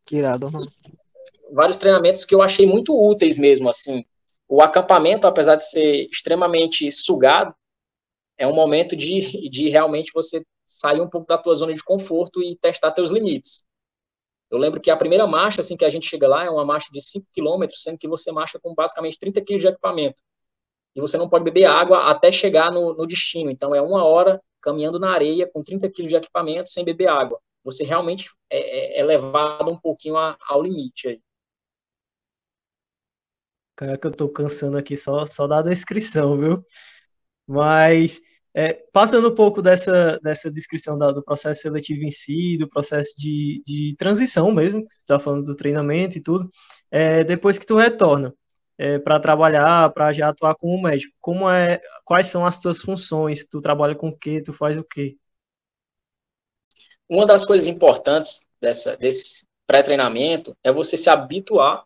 [0.05, 0.65] Que irado, mano.
[1.51, 4.05] Vários treinamentos que eu achei muito úteis mesmo, assim.
[4.47, 7.53] O acampamento, apesar de ser extremamente sugado,
[8.37, 12.41] é um momento de, de realmente você sair um pouco da tua zona de conforto
[12.41, 13.66] e testar teus limites.
[14.49, 16.87] Eu lembro que a primeira marcha, assim que a gente chega lá, é uma marcha
[16.91, 20.23] de 5 km, sendo que você marcha com basicamente 30 kg de equipamento
[20.97, 23.51] e você não pode beber água até chegar no, no destino.
[23.51, 27.39] Então, é uma hora caminhando na areia com 30 quilos de equipamento sem beber água.
[27.63, 31.21] Você realmente é, é, é levado um pouquinho a, ao limite aí.
[33.75, 36.63] Caraca, eu tô cansando aqui só, só da descrição, viu?
[37.45, 38.19] Mas,
[38.57, 43.13] é, passando um pouco dessa, dessa descrição da, do processo seletivo em si, do processo
[43.15, 46.49] de, de transição mesmo, que você está falando do treinamento e tudo,
[46.89, 48.33] é, depois que tu retorna,
[48.75, 51.15] é, para trabalhar, para já atuar como médico?
[51.21, 53.47] Como é, quais são as tuas funções?
[53.47, 54.41] Tu trabalha com o quê?
[54.41, 55.15] Tu faz o quê?
[57.07, 61.85] Uma das coisas importantes dessa, desse pré-treinamento é você se habituar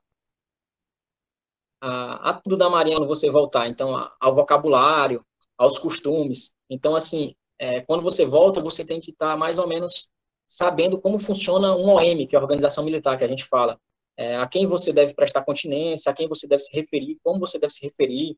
[1.82, 3.68] a, a, tudo da quando você voltar.
[3.68, 5.22] Então, a, ao vocabulário,
[5.62, 6.56] aos costumes.
[6.72, 10.10] Então, assim, é, quando você volta, você tem que estar tá mais ou menos
[10.48, 13.78] sabendo como funciona um OM, que é a Organização Militar que a gente fala
[14.18, 17.60] é, a quem você deve prestar continência, a quem você deve se referir, como você
[17.60, 18.38] deve se referir,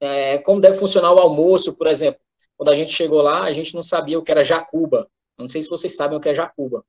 [0.00, 2.20] é, como deve funcionar o almoço, por exemplo.
[2.56, 5.10] Quando a gente chegou lá, a gente não sabia o que era jacuba.
[5.36, 6.84] Não sei se vocês sabem o que é jacuba.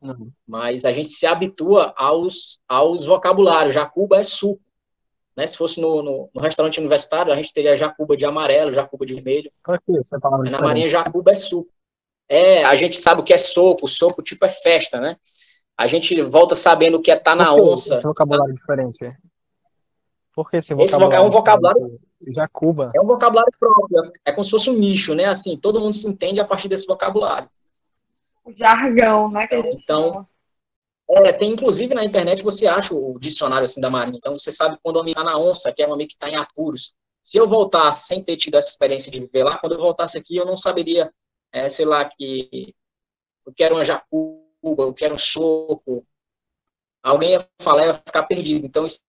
[0.00, 0.32] Uhum.
[0.46, 3.74] Mas a gente se habitua aos, aos vocabulários.
[3.74, 4.62] Jacuba é suco.
[5.38, 5.46] Né?
[5.46, 9.14] Se fosse no, no, no, restaurante universitário, a gente teria jacuba de amarelo, jacuba de
[9.14, 9.50] vermelho.
[10.50, 11.70] Na Marinha, jacuba é suco.
[12.28, 13.88] É, a gente sabe o que é soco.
[13.88, 15.16] Soco, tipo, é festa, né?
[15.78, 17.94] a gente volta sabendo o que é estar tá na onça.
[17.94, 19.16] Esse vocabulário diferente.
[20.34, 21.06] Por que esse vocabulário?
[21.06, 22.00] Esse é um vocabulário.
[22.26, 22.90] Jacuba.
[22.96, 24.12] É um vocabulário próprio.
[24.24, 25.26] É como se fosse um nicho, né?
[25.26, 27.48] Assim, todo mundo se entende a partir desse vocabulário.
[28.44, 29.46] O jargão, né?
[29.72, 30.26] então,
[31.08, 34.18] é, tem inclusive na internet você acha o dicionário assim da Marinha.
[34.18, 36.36] Então você sabe quando homem está na onça, que é um homem que está em
[36.36, 36.94] apuros.
[37.22, 40.36] Se eu voltasse sem ter tido essa experiência de viver lá, quando eu voltasse aqui,
[40.36, 41.12] eu não saberia,
[41.52, 42.74] é, sei lá, que
[43.46, 46.06] eu quero uma jacuba eu quero um soco.
[47.02, 48.66] Alguém ia falar ia ficar perdido.
[48.66, 49.00] Então, isso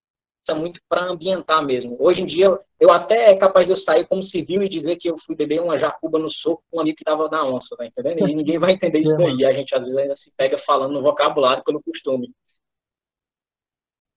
[0.53, 1.97] muito para ambientar mesmo.
[1.99, 5.09] Hoje em dia, eu até é capaz de eu sair como civil e dizer que
[5.09, 7.85] eu fui beber uma jacuba no soco com um amigo que estava na onça, tá
[7.85, 8.29] entendendo?
[8.29, 9.45] E ninguém vai entender isso aí.
[9.45, 12.33] A gente às vezes ainda se pega falando no vocabulário pelo costume.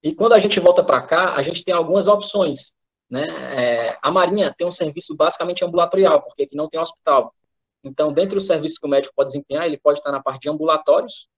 [0.03, 2.61] E quando a gente volta para cá, a gente tem algumas opções.
[3.09, 3.27] Né?
[3.29, 7.33] É, a Marinha tem um serviço basicamente ambulatorial, porque aqui não tem hospital.
[7.85, 10.49] Então, dentro do serviço que o médico pode desempenhar, ele pode estar na parte de
[10.49, 11.29] ambulatórios,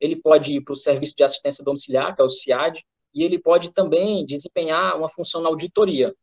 [0.00, 2.82] ele pode ir para o Serviço de Assistência Domiciliar, que é o CIAD,
[3.14, 6.14] e ele pode também desempenhar uma função na auditoria.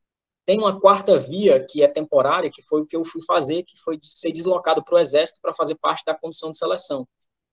[0.45, 3.77] Tem uma quarta via, que é temporária, que foi o que eu fui fazer, que
[3.83, 7.05] foi de ser deslocado para o Exército para fazer parte da comissão de seleção.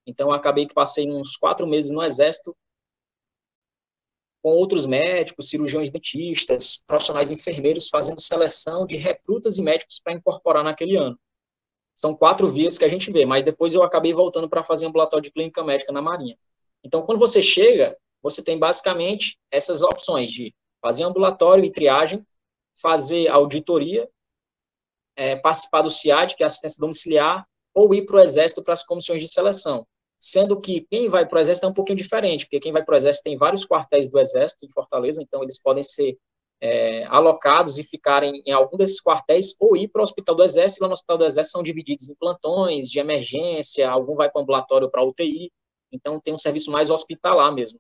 [0.07, 2.57] Então, acabei que passei uns quatro meses no Exército
[4.41, 10.63] com outros médicos, cirurgiões dentistas, profissionais enfermeiros, fazendo seleção de recrutas e médicos para incorporar
[10.63, 11.19] naquele ano.
[11.95, 15.23] São quatro vias que a gente vê, mas depois eu acabei voltando para fazer ambulatório
[15.23, 16.37] de clínica médica na Marinha.
[16.85, 20.53] Então, quando você chega, você tem basicamente essas opções de
[20.83, 22.27] fazer ambulatório e triagem,
[22.75, 24.09] fazer auditoria,
[25.17, 28.85] é, participar do CIAD, que é assistência domiciliar, ou ir para o Exército para as
[28.85, 29.87] comissões de seleção
[30.25, 32.95] sendo que quem vai para o Exército é um pouquinho diferente, porque quem vai para
[32.95, 36.17] o Exército tem vários quartéis do Exército em Fortaleza, então eles podem ser
[36.63, 40.81] é, alocados e ficarem em algum desses quartéis ou ir para o Hospital do Exército,
[40.81, 44.43] lá no Hospital do Exército são divididos em plantões de emergência, algum vai para o
[44.43, 45.53] ambulatório para UTI,
[45.93, 47.79] então tem um serviço mais hospitalar mesmo.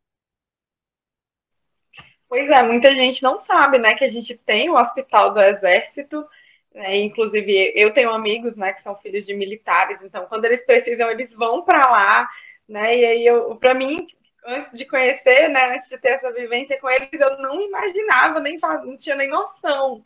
[2.29, 6.27] Pois é, muita gente não sabe, né, que a gente tem o Hospital do Exército,
[6.75, 6.97] né?
[6.97, 11.33] Inclusive, eu tenho amigos, né, que são filhos de militares, então quando eles precisam, eles
[11.33, 12.29] vão para lá,
[12.68, 12.99] né?
[12.99, 14.07] E aí eu, para mim,
[14.45, 18.59] antes de conhecer, né, antes de ter essa vivência com eles, eu não imaginava, nem
[18.59, 20.03] não tinha nem noção,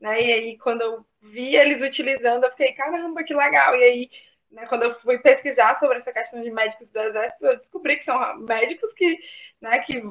[0.00, 0.20] né?
[0.22, 3.76] E aí quando eu vi eles utilizando, eu fiquei, caramba, que legal.
[3.76, 4.10] E aí,
[4.50, 8.04] né, quando eu fui pesquisar sobre essa questão de médicos do exército, eu descobri que
[8.04, 9.18] são médicos que,
[9.60, 10.02] né, que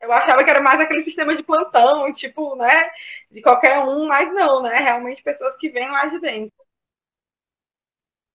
[0.00, 2.90] eu achava que era mais aquele sistema de plantão, tipo, né,
[3.30, 6.64] de qualquer um, mas não, né, realmente pessoas que vêm lá de dentro.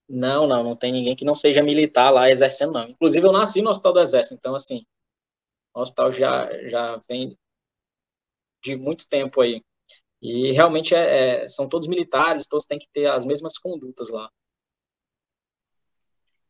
[0.09, 2.83] Não, não, não tem ninguém que não seja militar lá exercendo, não.
[2.83, 4.85] Inclusive, eu nasci no Hospital do Exército, então, assim,
[5.73, 7.37] o hospital já, já vem
[8.61, 9.63] de muito tempo aí.
[10.21, 14.29] E realmente é, é, são todos militares, todos têm que ter as mesmas condutas lá.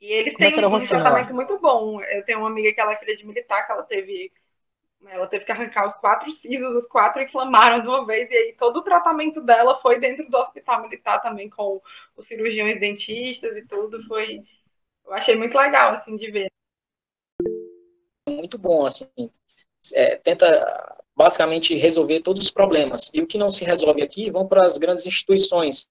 [0.02, 2.02] E eles têm é um tratamento muito bom.
[2.02, 4.32] Eu tenho uma amiga que ela é filha de militar, que ela teve
[5.08, 8.56] ela teve que arrancar os quatro sisos, os quatro inflamaram de uma vez, e aí
[8.58, 11.82] todo o tratamento dela foi dentro do hospital militar também, com
[12.16, 14.04] os cirurgiões dentistas e tudo.
[14.08, 14.44] Foi.
[15.06, 16.52] Eu achei muito legal, assim, de ver.
[18.30, 19.10] Muito bom, assim.
[19.96, 23.10] É, tenta basicamente resolver todos os problemas.
[23.14, 25.90] E o que não se resolve aqui vão para as grandes instituições.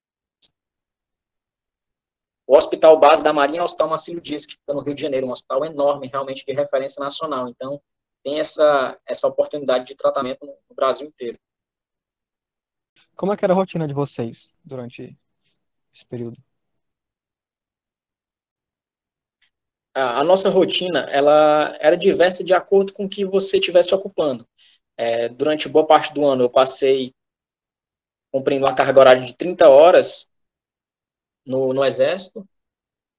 [2.47, 5.03] O Hospital Base da Marinha é o Hospital Marcílio Dias, que fica no Rio de
[5.03, 7.49] Janeiro, um hospital enorme, realmente de referência nacional.
[7.49, 7.81] Então,
[8.23, 11.39] tem essa, essa oportunidade de tratamento no Brasil inteiro.
[13.17, 15.17] Como é que era a rotina de vocês durante
[15.93, 16.39] esse período?
[19.95, 24.49] A, a nossa rotina, ela era diversa de acordo com o que você estivesse ocupando.
[24.97, 27.15] É, durante boa parte do ano, eu passei
[28.31, 30.29] cumprindo uma carga horária de 30 horas
[31.45, 32.49] no, no Exército,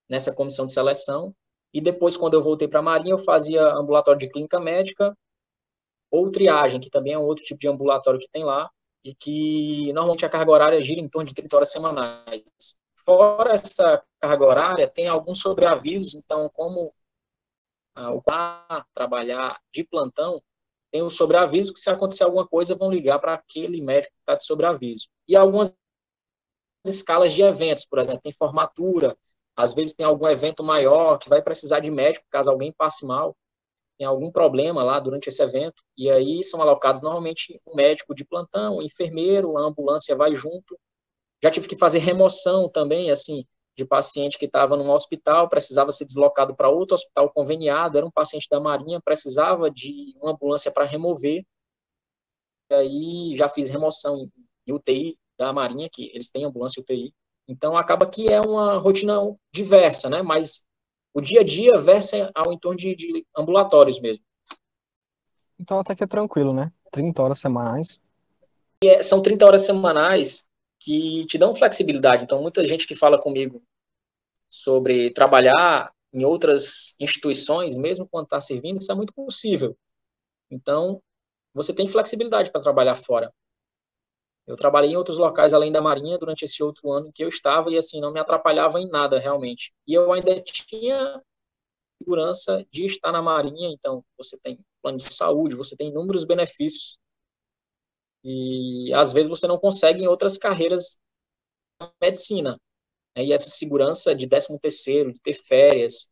[0.08, 1.36] nessa comissão de seleção,
[1.74, 5.15] e depois, quando eu voltei para a Marinha, eu fazia ambulatório de clínica médica
[6.11, 8.69] ou triagem, que também é um outro tipo de ambulatório que tem lá,
[9.03, 12.80] e que normalmente a carga horária gira em torno de 30 horas semanais.
[13.03, 16.93] Fora essa carga horária, tem alguns sobreavisos, então, como
[17.95, 18.22] ah, o
[18.93, 20.41] trabalhar de plantão,
[20.91, 24.36] tem o sobreaviso que se acontecer alguma coisa, vão ligar para aquele médico que está
[24.36, 25.07] de sobreaviso.
[25.28, 25.76] E algumas
[26.86, 29.17] escalas de eventos, por exemplo, tem formatura,
[29.56, 33.36] às vezes tem algum evento maior que vai precisar de médico, caso alguém passe mal,
[33.97, 38.26] tem algum problema lá durante esse evento, e aí são alocados normalmente um médico de
[38.26, 40.80] plantão, um enfermeiro, a ambulância vai junto.
[41.43, 43.45] Já tive que fazer remoção também, assim,
[43.78, 48.12] de paciente que estava num hospital, precisava ser deslocado para outro hospital conveniado, era um
[48.12, 51.43] paciente da Marinha, precisava de uma ambulância para remover.
[52.70, 54.30] E aí já fiz remoção
[54.66, 57.14] em UTI da Marinha, que eles têm ambulância UTI.
[57.48, 59.18] Então, acaba que é uma rotina
[59.54, 60.22] diversa, né?
[60.22, 60.68] Mas
[61.14, 64.24] o dia a dia versa ao entorno de, de ambulatórios mesmo.
[65.60, 66.72] Então, até que é tranquilo, né?
[66.92, 68.02] 30 horas semanais.
[68.84, 72.24] É, são 30 horas semanais que te dão flexibilidade.
[72.24, 73.62] Então, muita gente que fala comigo
[74.50, 79.78] sobre trabalhar em outras instituições, mesmo quando está servindo, isso é muito possível.
[80.50, 81.02] Então,
[81.54, 83.32] você tem flexibilidade para trabalhar fora.
[84.52, 87.72] Eu trabalhei em outros locais além da Marinha durante esse outro ano que eu estava
[87.72, 89.74] e assim não me atrapalhava em nada realmente.
[89.88, 91.24] E eu ainda tinha
[92.02, 96.99] segurança de estar na Marinha, então você tem plano de saúde, você tem inúmeros benefícios.
[98.26, 100.99] E às vezes você não consegue em outras carreiras
[101.80, 102.60] de medicina.
[103.16, 103.28] Né?
[103.28, 106.10] E essa segurança de 13 terceiro, de ter férias,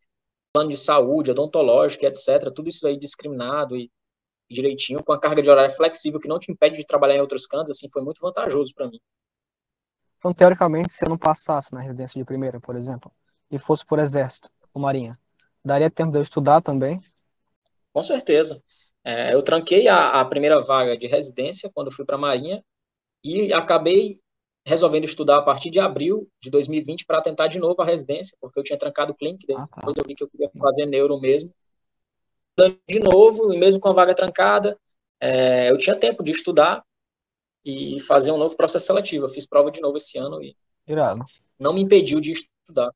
[0.54, 3.92] plano de saúde, odontológico, etc., tudo isso aí discriminado e
[4.50, 7.46] direitinho, com a carga de horário flexível que não te impede de trabalhar em outros
[7.46, 9.00] cantos, assim, foi muito vantajoso para mim.
[10.18, 13.12] Então, teoricamente, se eu não passasse na residência de primeira, por exemplo,
[13.50, 15.18] e fosse por exército ou marinha,
[15.64, 17.02] Daria tempo de eu estudar também?
[17.92, 18.62] Com certeza.
[19.04, 22.64] É, eu tranquei a, a, primeira vaga de residência quando fui para a Marinha
[23.24, 24.20] e acabei
[24.66, 28.60] resolvendo estudar a partir de abril de 2020 para tentar de novo a residência, porque
[28.60, 30.02] eu tinha trancado o clínico, depois ah, tá.
[30.02, 31.52] eu vi que eu queria fazer neuro mesmo.
[32.88, 34.78] De novo, e mesmo com a vaga trancada,
[35.20, 36.84] é, eu tinha tempo de estudar
[37.66, 39.26] e fazer um novo processo seletivo.
[39.26, 40.56] Eu fiz prova de novo esse ano e
[40.88, 41.26] Irado.
[41.60, 42.92] não me impediu de estudar.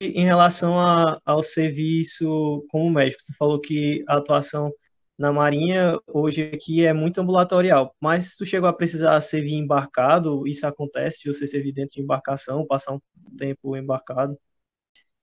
[0.00, 4.72] Em relação a, ao serviço como médico, você falou que a atuação
[5.18, 10.64] na Marinha hoje aqui é muito ambulatorial, mas tu chegou a precisar servir embarcado, isso
[10.64, 13.00] acontece de você servir dentro de embarcação, passar um
[13.36, 14.38] tempo embarcado?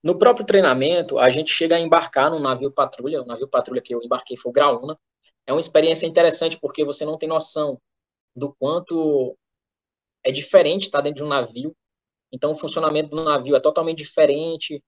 [0.02, 3.94] No próprio treinamento, a gente chega a embarcar no navio patrulha, o navio patrulha que
[3.94, 4.98] eu embarquei foi o Graúna.
[5.46, 7.80] É uma experiência interessante porque você não tem noção
[8.34, 9.36] do quanto
[10.22, 11.74] é diferente estar dentro de um navio.
[12.32, 14.82] Então, o funcionamento do navio é totalmente diferente.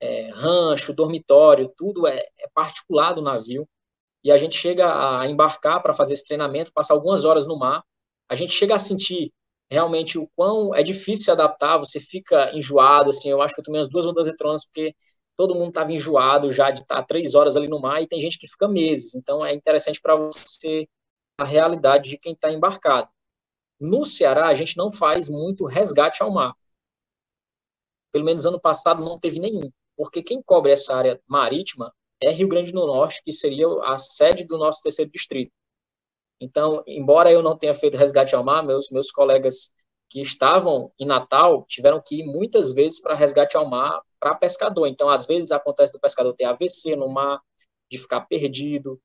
[0.00, 3.66] É, rancho, dormitório, tudo é, é particular do navio
[4.26, 7.84] e a gente chega a embarcar para fazer esse treinamento, passar algumas horas no mar,
[8.28, 9.32] a gente chega a sentir
[9.70, 13.64] realmente o quão é difícil se adaptar, você fica enjoado, assim, eu acho que eu
[13.64, 14.94] tomei umas duas ondas eletrônicas porque
[15.36, 18.38] todo mundo estava enjoado já de estar três horas ali no mar e tem gente
[18.38, 20.88] que fica meses, então é interessante para você
[21.38, 23.08] a realidade de quem está embarcado.
[23.78, 26.54] No Ceará, a gente não faz muito resgate ao mar.
[28.12, 31.92] Pelo menos ano passado não teve nenhum, porque quem cobre essa área marítima
[32.22, 35.52] é Rio Grande do Norte, que seria a sede do nosso terceiro distrito.
[36.40, 39.74] Então, embora eu não tenha feito resgate ao mar, meus, meus colegas
[40.08, 44.86] que estavam em Natal tiveram que ir muitas vezes para resgate ao mar para pescador.
[44.86, 47.40] Então, às vezes acontece do pescador ter AVC no mar,
[47.90, 49.00] de ficar perdido,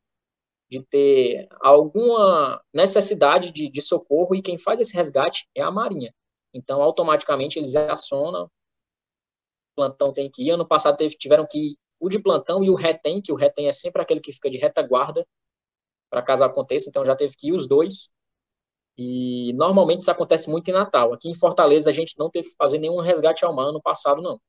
[0.70, 6.14] de ter alguma necessidade de, de socorro, e quem faz esse resgate é a Marinha.
[6.54, 8.50] Então, automaticamente eles acionam, o
[9.76, 10.52] plantão tem que ir.
[10.52, 13.68] Ano passado teve, tiveram que ir o de plantão e o retém, que o retém
[13.68, 15.26] é sempre aquele que fica de retaguarda,
[16.12, 18.14] para caso aconteça, então já teve que ir os dois.
[18.98, 21.14] E normalmente isso acontece muito em Natal.
[21.14, 24.22] Aqui em Fortaleza a gente não teve que fazer nenhum resgate ao mar ano passado,
[24.22, 24.40] não.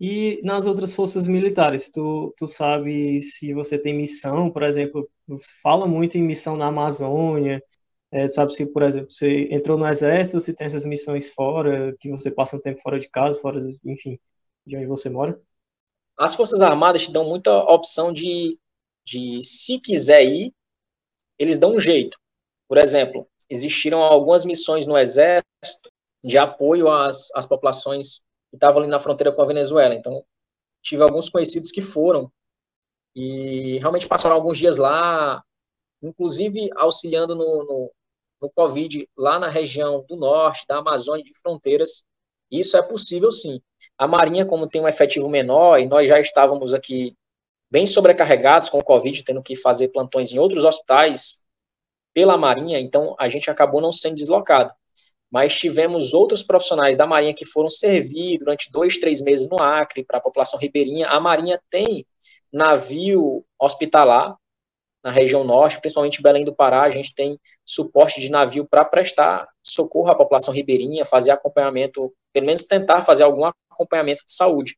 [0.00, 5.08] E nas outras forças militares, tu, tu sabe se você tem missão, por exemplo,
[5.62, 7.62] fala muito em missão na Amazônia,
[8.10, 12.10] é, sabe se, por exemplo, você entrou no exército, se tem essas missões fora, que
[12.10, 14.18] você passa um tempo fora de casa, fora, enfim,
[14.66, 15.40] de onde você mora?
[16.18, 18.58] As Forças Armadas te dão muita opção de,
[19.04, 20.52] de, se quiser ir,
[21.42, 22.18] eles dão um jeito.
[22.68, 25.90] Por exemplo, existiram algumas missões no Exército
[26.24, 28.20] de apoio às, às populações
[28.50, 29.94] que estavam ali na fronteira com a Venezuela.
[29.94, 30.24] Então,
[30.82, 32.30] tive alguns conhecidos que foram
[33.14, 35.42] e realmente passaram alguns dias lá,
[36.02, 37.92] inclusive auxiliando no, no,
[38.40, 42.04] no Covid lá na região do norte, da Amazônia, de fronteiras.
[42.50, 43.60] Isso é possível sim.
[43.98, 47.16] A Marinha, como tem um efetivo menor, e nós já estávamos aqui
[47.72, 51.46] bem sobrecarregados com o Covid, tendo que fazer plantões em outros hospitais
[52.12, 54.70] pela Marinha, então a gente acabou não sendo deslocado.
[55.30, 60.04] Mas tivemos outros profissionais da Marinha que foram servir durante dois, três meses no Acre,
[60.04, 61.06] para a população ribeirinha.
[61.06, 62.06] A Marinha tem
[62.52, 64.36] navio hospitalar
[65.02, 69.48] na região norte, principalmente Belém do Pará, a gente tem suporte de navio para prestar
[69.62, 74.76] socorro à população ribeirinha, fazer acompanhamento, pelo menos tentar fazer algum acompanhamento de saúde.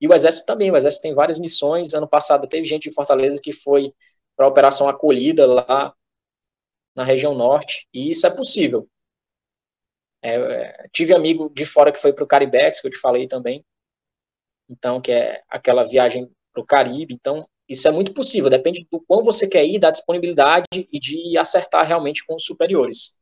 [0.00, 1.94] E o Exército também, o Exército tem várias missões.
[1.94, 3.92] Ano passado teve gente de Fortaleza que foi
[4.36, 5.94] para a Operação Acolhida lá
[6.94, 8.88] na região norte, e isso é possível.
[10.22, 13.64] É, tive amigo de fora que foi para o Caribex, que eu te falei também,
[14.68, 17.14] então, que é aquela viagem para o Caribe.
[17.14, 21.36] Então, isso é muito possível, depende do quão você quer ir, da disponibilidade e de
[21.36, 23.16] acertar realmente com os superiores.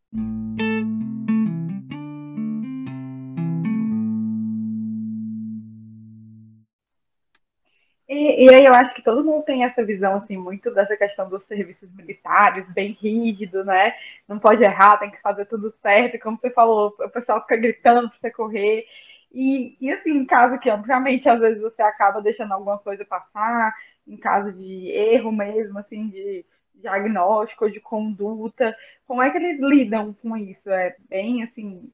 [8.39, 11.45] E, aí eu acho que todo mundo tem essa visão, assim, muito dessa questão dos
[11.47, 13.95] serviços militares, bem rígido, né?
[14.28, 16.18] Não pode errar, tem que fazer tudo certo.
[16.20, 18.87] Como você falou, o pessoal fica gritando para você correr.
[19.32, 23.74] E, e assim, em caso que, obviamente, às vezes você acaba deixando alguma coisa passar,
[24.07, 28.76] em caso de erro mesmo, assim, de diagnóstico, de conduta,
[29.07, 30.70] como é que eles lidam com isso?
[30.70, 31.91] É bem, assim,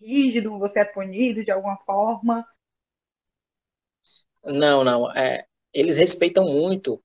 [0.00, 0.58] rígido?
[0.58, 2.46] Você é punido de alguma forma?
[4.44, 5.10] Não, não.
[5.12, 7.02] É, eles respeitam muito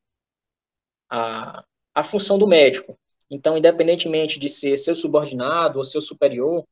[1.10, 1.64] a,
[1.94, 2.98] a função do médico.
[3.30, 6.66] Então, independentemente de ser seu subordinado ou seu superior,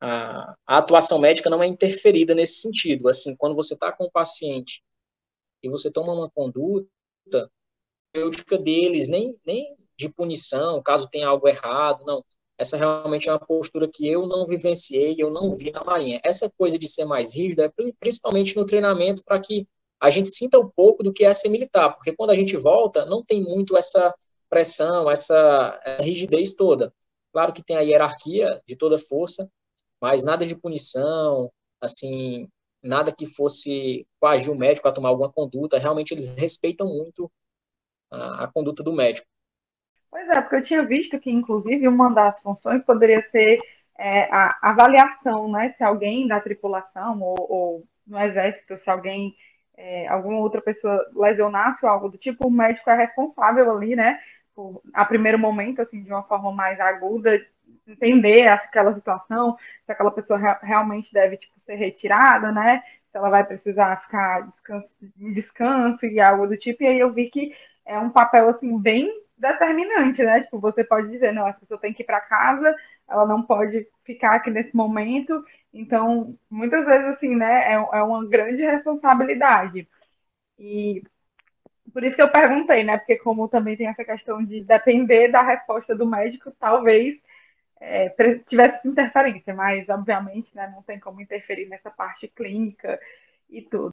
[0.00, 3.08] a, a atuação médica não é interferida nesse sentido.
[3.08, 4.82] Assim, quando você está com o paciente
[5.62, 7.50] e você toma uma conduta,
[8.12, 12.24] terapêutica deles, nem, nem de punição, caso tenha algo errado, não.
[12.58, 16.20] Essa realmente é uma postura que eu não vivenciei, eu não vi na Marinha.
[16.22, 19.66] Essa coisa de ser mais rígida é principalmente no treinamento para que
[20.00, 23.04] a gente sinta um pouco do que é ser militar, porque quando a gente volta,
[23.04, 24.14] não tem muito essa
[24.48, 26.92] pressão, essa rigidez toda.
[27.32, 29.48] Claro que tem a hierarquia de toda força,
[30.00, 32.48] mas nada de punição, assim,
[32.82, 35.78] nada que fosse coagir o médico a tomar alguma conduta.
[35.78, 37.30] Realmente eles respeitam muito
[38.10, 39.26] a, a conduta do médico.
[40.10, 43.60] Pois é, porque eu tinha visto que, inclusive, uma das funções poderia ser
[43.96, 45.72] é, a avaliação, né?
[45.76, 49.36] Se alguém da tripulação ou, ou no exército, se alguém,
[49.82, 54.20] é, alguma outra pessoa lesionasse ou algo do tipo, o médico é responsável ali, né?
[54.54, 57.40] Por, a primeiro momento, assim, de uma forma mais aguda,
[57.88, 59.56] entender aquela situação,
[59.86, 62.82] se aquela pessoa re realmente deve tipo, ser retirada, né?
[63.10, 66.82] Se ela vai precisar ficar descanso, em descanso e algo do tipo.
[66.82, 67.54] E aí eu vi que
[67.86, 70.42] é um papel assim bem determinante, né?
[70.42, 72.76] Tipo, você pode dizer, não, essa pessoa tem que ir para casa,
[73.10, 75.44] ela não pode ficar aqui nesse momento.
[75.72, 79.88] Então, muitas vezes, assim, né, é, é uma grande responsabilidade.
[80.58, 81.02] E
[81.92, 82.98] por isso que eu perguntei, né?
[82.98, 87.18] Porque como também tem essa questão de depender da resposta do médico, talvez
[87.80, 88.10] é,
[88.48, 93.00] tivesse interferência, mas obviamente né, não tem como interferir nessa parte clínica
[93.48, 93.90] e tudo.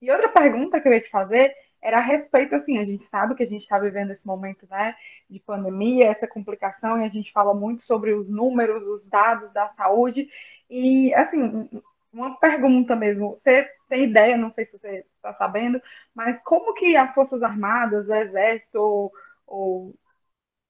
[0.00, 1.54] E outra pergunta que eu ia te fazer
[1.84, 4.96] era a respeito, assim, a gente sabe que a gente está vivendo esse momento né,
[5.28, 9.68] de pandemia, essa complicação, e a gente fala muito sobre os números, os dados da
[9.74, 10.26] saúde,
[10.70, 11.68] e, assim,
[12.12, 15.80] uma pergunta mesmo, você tem ideia, não sei se você está sabendo,
[16.14, 19.12] mas como que as Forças Armadas, o Exército ou,
[19.46, 19.94] ou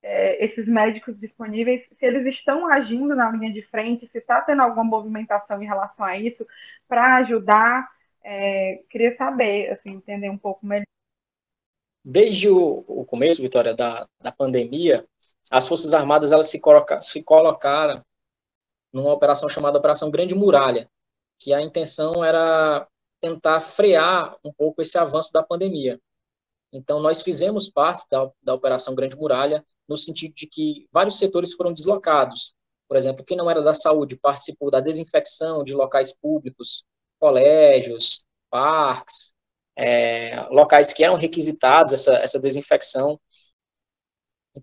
[0.02, 4.62] é, esses médicos disponíveis, se eles estão agindo na linha de frente, se está tendo
[4.62, 6.46] alguma movimentação em relação a isso
[6.88, 7.88] para ajudar.
[8.22, 10.86] É, queria saber, assim, entender um pouco melhor.
[12.04, 15.06] Desde o, o começo, Vitória, da, da pandemia,
[15.50, 18.04] as Forças Armadas elas se, coloca, se colocaram
[18.92, 20.88] numa operação chamada Operação Grande Muralha,
[21.38, 22.86] que a intenção era
[23.20, 26.00] tentar frear um pouco esse avanço da pandemia.
[26.72, 31.52] Então, nós fizemos parte da, da Operação Grande Muralha, no sentido de que vários setores
[31.52, 32.54] foram deslocados.
[32.88, 36.84] Por exemplo, quem não era da saúde participou da desinfecção de locais públicos,
[37.18, 39.33] colégios, parques,
[39.76, 43.18] é, locais que eram requisitados essa, essa desinfecção.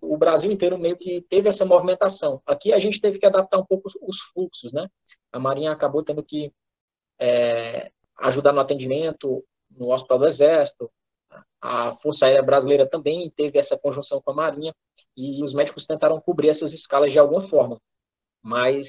[0.02, 2.42] O Brasil inteiro meio que teve essa movimentação.
[2.46, 4.88] Aqui a gente teve que adaptar um pouco os fluxos, né?
[5.32, 6.52] A Marinha acabou tendo que
[7.20, 10.92] é, ajudar no atendimento no Hospital do Exército,
[11.62, 14.74] a Força Aérea Brasileira também teve essa conjunção com a Marinha
[15.16, 17.80] e os médicos tentaram cobrir essas escalas de alguma forma.
[18.42, 18.88] Mas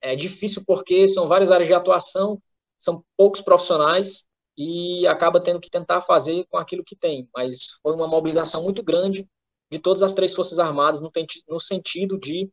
[0.00, 2.40] é difícil porque são várias áreas de atuação,
[2.78, 7.28] são poucos profissionais e acaba tendo que tentar fazer com aquilo que tem.
[7.34, 9.28] Mas foi uma mobilização muito grande
[9.70, 12.48] de todas as três Forças Armadas no, sentido de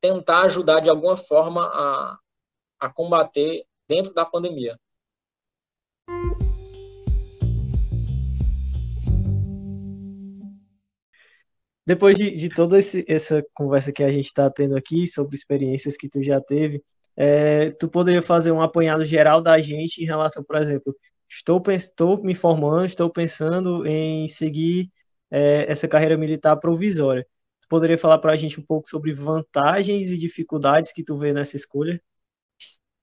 [0.00, 2.18] tentar ajudar de alguma forma a,
[2.80, 4.78] a combater dentro da pandemia.
[11.86, 15.96] Depois de, de toda esse, essa conversa que a gente está tendo aqui sobre experiências
[15.96, 16.82] que tu já teve,
[17.16, 20.94] é, tu poderia fazer um apanhado geral da gente em relação, por exemplo,
[21.28, 24.90] estou, estou me formando, estou pensando em seguir
[25.30, 27.26] é, essa carreira militar provisória.
[27.60, 31.32] Tu poderia falar para a gente um pouco sobre vantagens e dificuldades que tu vê
[31.32, 32.00] nessa escolha?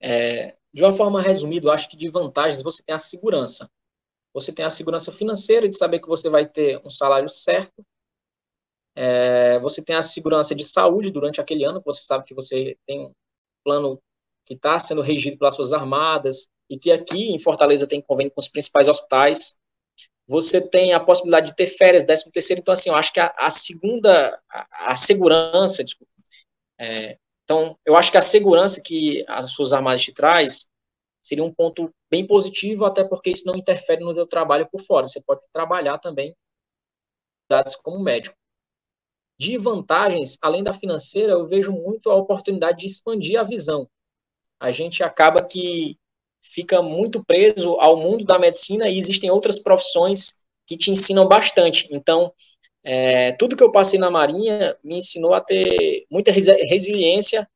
[0.01, 3.69] É, de uma forma resumida, eu acho que de vantagens você tem a segurança.
[4.33, 7.85] Você tem a segurança financeira de saber que você vai ter um salário certo,
[8.95, 13.07] é, você tem a segurança de saúde durante aquele ano, você sabe que você tem
[13.07, 13.13] um
[13.63, 14.01] plano
[14.45, 18.41] que está sendo regido pelas suas armadas, e que aqui em Fortaleza tem convênio com
[18.41, 19.59] os principais hospitais.
[20.27, 23.33] Você tem a possibilidade de ter férias, 13 terceiro, então assim, eu acho que a,
[23.37, 26.11] a segunda, a, a, segurança, desculpa,
[26.79, 30.69] é, então eu acho que a segurança que as suas armadas te traz
[31.21, 35.07] seria um ponto bem positivo, até porque isso não interfere no seu trabalho por fora,
[35.07, 36.35] você pode trabalhar também
[37.49, 38.35] dados como médico.
[39.39, 43.89] De vantagens, além da financeira, eu vejo muito a oportunidade de expandir a visão.
[44.59, 45.97] A gente acaba que
[46.43, 51.87] fica muito preso ao mundo da medicina e existem outras profissões que te ensinam bastante.
[51.91, 52.33] Então,
[52.83, 57.49] é, tudo que eu passei na Marinha me ensinou a ter muita resiliência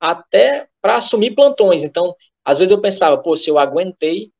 [0.00, 1.84] até para assumir plantões.
[1.84, 2.14] Então,
[2.44, 4.32] às vezes eu pensava, pô, se eu aguentei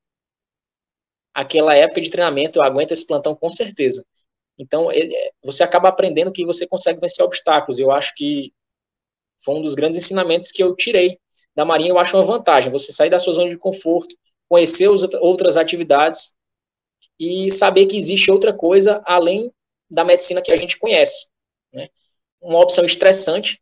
[1.32, 4.04] aquela época de treinamento, eu aguento esse plantão com certeza.
[4.58, 7.78] Então, ele, você acaba aprendendo que você consegue vencer obstáculos.
[7.78, 8.52] Eu acho que
[9.38, 11.18] foi um dos grandes ensinamentos que eu tirei
[11.58, 11.90] da Marinha.
[11.90, 14.16] Eu acho uma vantagem você sair da sua zona de conforto,
[14.48, 16.36] conhecer os, outras atividades
[17.18, 19.52] e saber que existe outra coisa além
[19.90, 21.26] da medicina que a gente conhece.
[21.72, 21.88] Né?
[22.40, 23.60] Uma opção estressante,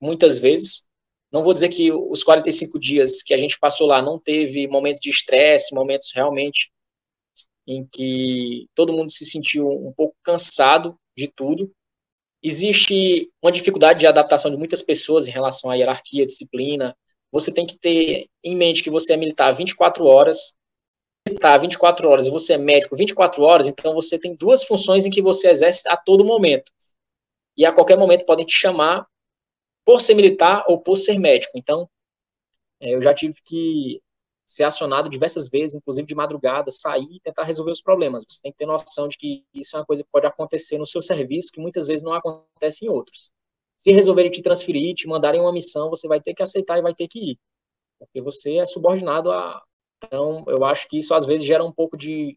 [0.00, 0.88] muitas vezes.
[1.32, 5.00] Não vou dizer que os 45 dias que a gente passou lá não teve momentos
[5.00, 6.70] de estresse, momentos realmente
[7.66, 11.72] em que todo mundo se sentiu um pouco cansado de tudo.
[12.42, 16.96] Existe uma dificuldade de adaptação de muitas pessoas em relação à hierarquia, disciplina.
[17.30, 20.54] Você tem que ter em mente que você é militar 24 horas,
[21.28, 25.20] militar 24 horas você é médico 24 horas, então você tem duas funções em que
[25.20, 26.72] você exerce a todo momento.
[27.56, 29.06] E a qualquer momento podem te chamar
[29.84, 31.52] por ser militar ou por ser médico.
[31.56, 31.88] Então,
[32.80, 34.00] é, eu já tive que
[34.50, 38.24] ser acionado diversas vezes, inclusive de madrugada, sair e tentar resolver os problemas.
[38.28, 40.84] Você tem que ter noção de que isso é uma coisa que pode acontecer no
[40.84, 43.32] seu serviço, que muitas vezes não acontece em outros.
[43.76, 46.92] Se resolverem te transferir, te mandarem uma missão, você vai ter que aceitar e vai
[46.92, 47.38] ter que ir.
[48.00, 49.62] Porque você é subordinado a.
[50.02, 52.36] Então, eu acho que isso às vezes gera um pouco de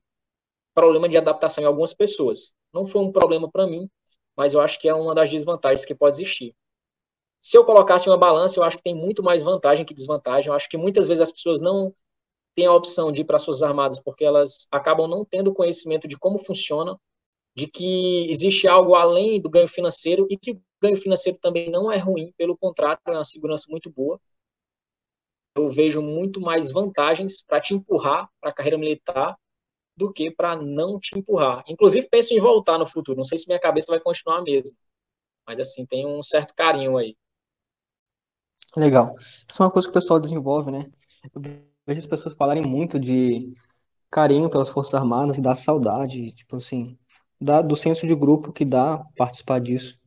[0.75, 2.53] problema de adaptação em algumas pessoas.
[2.71, 3.89] Não foi um problema para mim,
[4.37, 6.53] mas eu acho que é uma das desvantagens que pode existir.
[7.39, 10.49] Se eu colocasse uma balança, eu acho que tem muito mais vantagem que desvantagem.
[10.49, 11.93] Eu acho que muitas vezes as pessoas não
[12.55, 16.07] têm a opção de ir para as Forças Armadas porque elas acabam não tendo conhecimento
[16.07, 16.99] de como funciona,
[17.55, 21.91] de que existe algo além do ganho financeiro e que o ganho financeiro também não
[21.91, 24.19] é ruim, pelo contrário, é uma segurança muito boa.
[25.55, 29.37] Eu vejo muito mais vantagens para te empurrar para a carreira militar
[29.95, 31.63] do que para não te empurrar.
[31.67, 33.17] Inclusive, penso em voltar no futuro.
[33.17, 34.75] Não sei se minha cabeça vai continuar a mesma.
[35.45, 37.15] Mas, assim, tem um certo carinho aí.
[38.75, 39.15] Legal.
[39.47, 40.91] Isso é uma coisa que o pessoal desenvolve, né?
[41.85, 43.53] Vejo as pessoas falarem muito de
[44.09, 46.97] carinho pelas Forças Armadas, da saudade, tipo assim,
[47.39, 49.97] da, do senso de grupo que dá participar disso.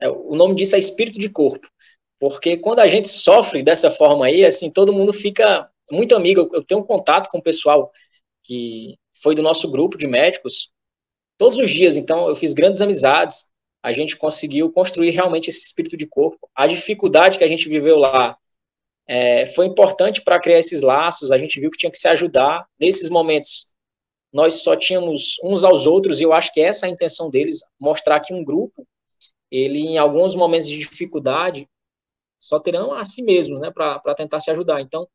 [0.00, 1.66] É, o nome disso é espírito de corpo.
[2.20, 6.48] Porque quando a gente sofre dessa forma aí, assim, todo mundo fica muito amigo.
[6.52, 7.90] Eu tenho um contato com o pessoal
[8.42, 10.72] que foi do nosso grupo de médicos
[11.36, 13.52] todos os dias, então eu fiz grandes amizades
[13.84, 16.48] a gente conseguiu construir realmente esse espírito de corpo.
[16.54, 18.34] A dificuldade que a gente viveu lá
[19.06, 21.30] é, foi importante para criar esses laços.
[21.30, 22.66] A gente viu que tinha que se ajudar.
[22.80, 23.74] Nesses momentos,
[24.32, 27.60] nós só tínhamos uns aos outros, e eu acho que essa é a intenção deles
[27.78, 28.86] mostrar que um grupo,
[29.50, 31.68] ele, em alguns momentos de dificuldade,
[32.38, 34.80] só terão a si mesmo, né, para tentar se ajudar.
[34.80, 35.06] Então,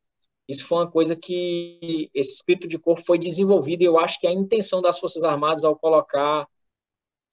[0.48, 4.28] isso foi uma coisa que esse espírito de corpo foi desenvolvido, e eu acho que
[4.28, 6.48] a intenção das Forças Armadas ao colocar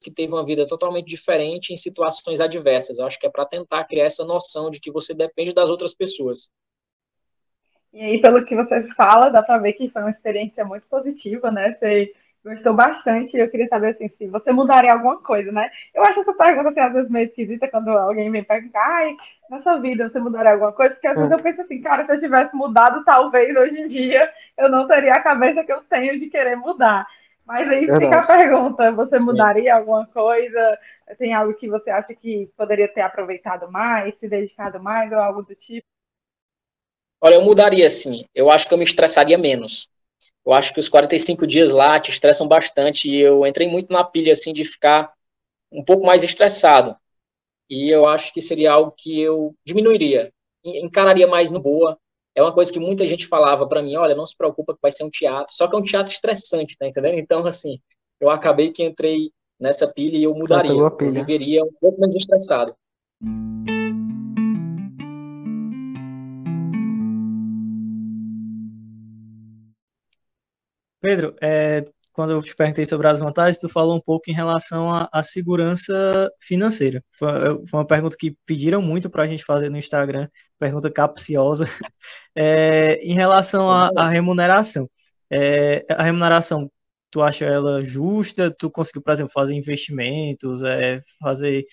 [0.01, 2.99] que teve uma vida totalmente diferente em situações adversas.
[2.99, 5.93] Eu acho que é para tentar criar essa noção de que você depende das outras
[5.93, 6.51] pessoas.
[7.93, 11.49] E aí, pelo que você fala, dá para ver que foi uma experiência muito positiva,
[11.49, 11.75] né?
[11.79, 12.13] Você
[12.45, 15.69] gostou bastante e eu queria saber assim, se você mudaria alguma coisa, né?
[15.93, 19.15] Eu acho essa pergunta assim, às vezes meio esquisita quando alguém vem perguntar, ai,
[19.49, 20.93] na sua vida você mudaria alguma coisa?
[20.93, 24.29] Porque às vezes eu penso assim, cara, se eu tivesse mudado, talvez hoje em dia
[24.57, 27.05] eu não teria a cabeça que eu tenho de querer mudar.
[27.47, 28.03] Mas aí Verdade.
[28.03, 29.79] fica a pergunta: você mudaria Sim.
[29.79, 30.77] alguma coisa?
[31.17, 35.41] Tem algo que você acha que poderia ter aproveitado mais, se dedicado mais ou algo
[35.41, 35.87] do tipo?
[37.21, 38.25] Olha, eu mudaria sim.
[38.35, 39.89] Eu acho que eu me estressaria menos.
[40.45, 44.03] Eu acho que os 45 dias lá te estressam bastante e eu entrei muito na
[44.03, 45.11] pilha assim de ficar
[45.71, 46.95] um pouco mais estressado.
[47.69, 50.31] E eu acho que seria algo que eu diminuiria,
[50.63, 51.97] encararia mais no boa,
[52.37, 54.91] é uma coisa que muita gente falava para mim, olha, não se preocupa que vai
[54.91, 57.17] ser um teatro, só que é um teatro estressante, tá entendendo?
[57.17, 57.79] Então, assim,
[58.21, 62.75] eu acabei que entrei nessa pilha e eu mudaria, eu viveria um pouco menos estressado.
[71.01, 74.91] Pedro, é, quando eu te perguntei sobre as vantagens, tu falou um pouco em relação
[74.91, 77.03] à, segurança financeira.
[77.11, 77.29] Foi,
[77.67, 81.65] foi, uma pergunta que pediram muito para a gente fazer no Instagram, pergunta capciosa,
[82.35, 84.89] é, em relação à remuneração.
[85.31, 86.71] É, a remuneração,
[87.11, 88.49] tu acha ela justa?
[88.49, 91.65] Tu conseguiu, por exemplo, fazer investimentos, é, fazer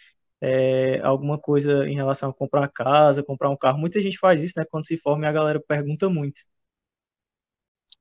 [0.43, 3.79] é, alguma coisa em relação a comprar casa, comprar um carro?
[3.79, 4.65] Muita gente faz isso, né?
[4.71, 6.43] Quando se forma, a galera pergunta muito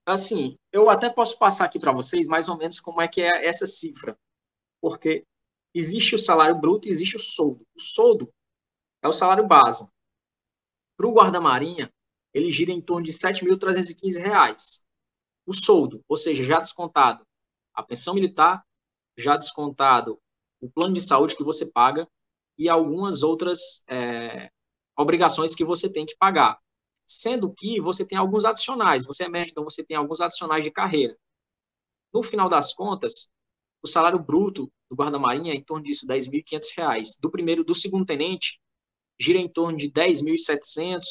[0.06, 3.45] assim, eu até posso passar aqui para vocês mais ou menos como é que é
[3.45, 4.18] essa cifra,
[4.82, 5.26] porque
[5.74, 7.66] existe o salário bruto e existe o soldo.
[7.76, 8.34] O soldo
[9.01, 9.89] é o salário base.
[10.97, 11.91] Para o guarda-marinha,
[12.34, 14.86] ele gira em torno de R$ 7.315.
[15.45, 17.26] O soldo, ou seja, já descontado
[17.74, 18.64] a pensão militar,
[19.18, 20.20] já descontado
[20.62, 22.08] o plano de saúde que você paga
[22.58, 24.51] e algumas outras é,
[24.97, 26.60] obrigações que você tem que pagar
[27.06, 29.06] sendo que você tem alguns adicionais.
[29.06, 31.18] Você é médico, então você tem alguns adicionais de carreira.
[32.14, 33.32] No final das contas,
[33.82, 37.20] o salário bruto do guarda-marinha é em torno disso, R$ 10.500.
[37.22, 38.62] Do primeiro, do segundo tenente,
[39.20, 41.01] gira em torno de R$ 10.700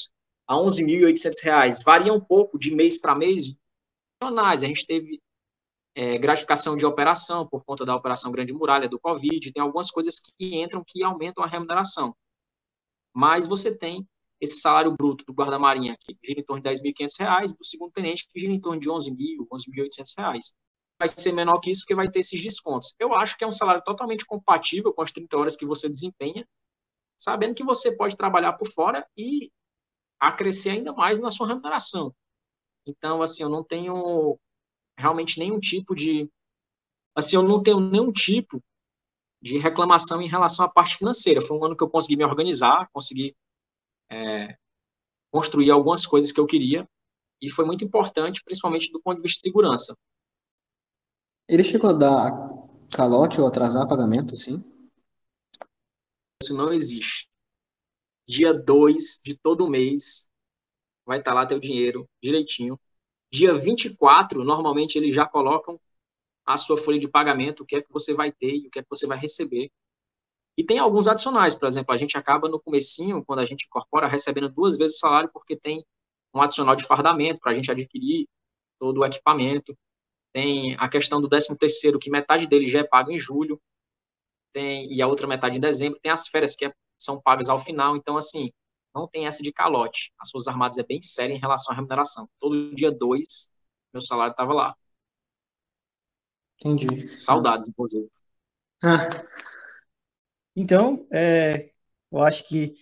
[0.47, 1.85] a R$ 11.800.
[1.85, 3.55] Varia um pouco de mês para mês.
[4.21, 5.21] Adicionais, a gente teve
[5.95, 10.19] é, gratificação de operação por conta da operação Grande Muralha do Covid, tem algumas coisas
[10.19, 12.17] que entram que aumentam a remuneração.
[13.15, 14.09] Mas você tem
[14.43, 18.27] esse salário bruto do guarda-marinha, que gira em torno de R$ 10.500, do segundo tenente,
[18.29, 19.47] que gira em torno de R$ 11.000, R$
[19.87, 20.55] 11.800.
[20.99, 22.93] Vai ser menor que isso, porque vai ter esses descontos.
[22.99, 26.45] Eu acho que é um salário totalmente compatível com as 30 horas que você desempenha,
[27.17, 29.53] sabendo que você pode trabalhar por fora e
[30.19, 32.13] acrescer ainda mais na sua remuneração.
[32.85, 34.37] Então, assim, eu não tenho
[34.99, 36.29] realmente nenhum tipo de.
[37.15, 38.61] Assim, eu não tenho nenhum tipo
[39.41, 41.41] de reclamação em relação à parte financeira.
[41.41, 43.37] Foi um ano que eu consegui me organizar, consegui
[44.13, 44.57] é,
[45.31, 46.87] construir algumas coisas que eu queria,
[47.41, 49.97] e foi muito importante, principalmente do ponto de vista de segurança.
[51.49, 52.31] Ele chegou a dar
[52.93, 54.63] calote ou atrasar pagamento, sim?
[56.43, 57.29] Isso não existe.
[58.29, 60.31] Dia 2 de todo mês
[61.05, 62.79] vai estar lá teu dinheiro direitinho.
[63.33, 65.81] Dia 24, normalmente eles já colocam
[66.45, 68.79] a sua folha de pagamento, o que é que você vai ter e o que
[68.79, 69.71] é que você vai receber.
[70.57, 74.07] E tem alguns adicionais, por exemplo, a gente acaba no comecinho, quando a gente incorpora,
[74.07, 75.85] recebendo duas vezes o salário, porque tem
[76.35, 78.29] um adicional de fardamento para a gente adquirir
[78.79, 79.77] todo o equipamento.
[80.33, 83.61] Tem a questão do 13 terceiro, que metade dele já é pago em julho,
[84.53, 85.99] tem, e a outra metade em dezembro.
[86.01, 87.97] Tem as férias que é, são pagas ao final.
[87.97, 88.51] Então, assim,
[88.95, 90.13] não tem essa de calote.
[90.19, 92.29] As Forças Armadas é bem séria em relação à remuneração.
[92.39, 93.51] Todo dia 2,
[93.93, 94.77] meu salário estava lá.
[96.61, 97.19] Entendi.
[97.19, 98.09] Saudades, inclusive.
[98.83, 99.25] Ah.
[100.55, 101.71] Então, é,
[102.11, 102.75] eu acho que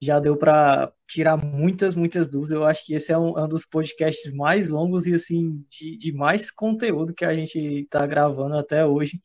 [0.00, 2.52] já deu para tirar muitas, muitas dúvidas.
[2.52, 5.96] Eu acho que esse é um, é um dos podcasts mais longos e assim de,
[5.96, 9.20] de mais conteúdo que a gente está gravando até hoje.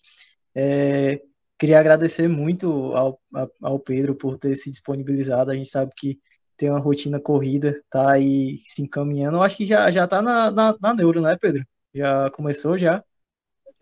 [0.53, 1.19] É,
[1.57, 3.19] queria agradecer muito ao,
[3.61, 5.49] ao Pedro por ter se disponibilizado.
[5.49, 6.19] A gente sabe que
[6.55, 9.37] tem uma rotina corrida, tá aí se encaminhando.
[9.37, 11.65] Eu acho que já, já tá na, na, na neuro, né, Pedro?
[11.93, 13.03] Já começou já?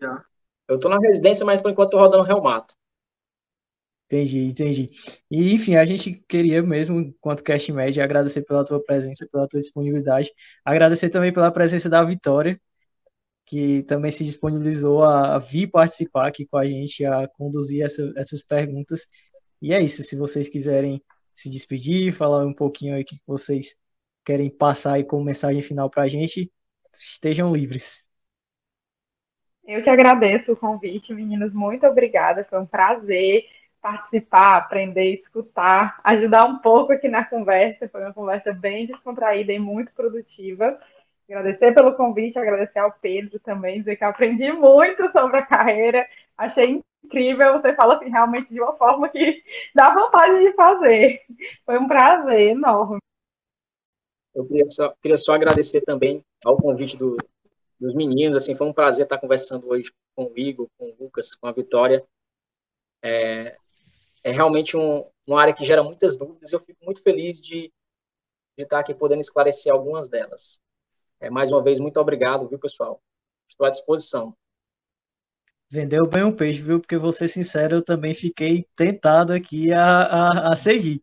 [0.00, 0.24] Já.
[0.68, 2.74] Eu tô na residência, mas por enquanto tô rodando reumato.
[4.06, 4.90] Entendi, entendi.
[5.30, 9.60] E, enfim, a gente queria mesmo, enquanto Cast Média, agradecer pela tua presença, pela tua
[9.60, 10.30] disponibilidade.
[10.64, 12.60] Agradecer também pela presença da Vitória,
[13.44, 18.42] que também se disponibilizou a, vir participar aqui com a gente, a conduzir essa, essas
[18.44, 19.08] perguntas.
[19.60, 21.02] E é isso, se vocês quiserem
[21.34, 23.76] se despedir, falar um pouquinho aí o que vocês
[24.24, 26.50] querem passar aí como mensagem final para a gente,
[26.98, 28.06] estejam livres.
[29.66, 31.52] Eu que agradeço o convite, meninos.
[31.52, 32.44] Muito obrigada.
[32.48, 33.44] Foi um prazer
[33.86, 37.88] participar, aprender, escutar, ajudar um pouco aqui na conversa.
[37.88, 40.78] Foi uma conversa bem descontraída e muito produtiva.
[41.28, 46.06] Agradecer pelo convite, agradecer ao Pedro também, dizer que aprendi muito sobre a carreira.
[46.36, 51.22] Achei incrível, você fala assim, realmente de uma forma que dá vontade de fazer.
[51.64, 52.98] Foi um prazer enorme.
[54.34, 57.16] Eu queria só, queria só agradecer também ao convite do,
[57.80, 58.42] dos meninos.
[58.42, 61.52] Assim, foi um prazer estar conversando hoje com o Igor, com o Lucas, com a
[61.52, 62.04] Vitória.
[63.02, 63.56] É,
[64.26, 66.52] é realmente um, uma área que gera muitas dúvidas.
[66.52, 67.72] Eu fico muito feliz de,
[68.58, 70.60] de estar aqui podendo esclarecer algumas delas.
[71.20, 73.00] É, mais uma vez, muito obrigado, viu, pessoal?
[73.48, 74.36] Estou à disposição.
[75.70, 76.80] Vendeu bem o peixe, viu?
[76.80, 81.00] Porque, vou ser sincero, eu também fiquei tentado aqui a, a, a seguir.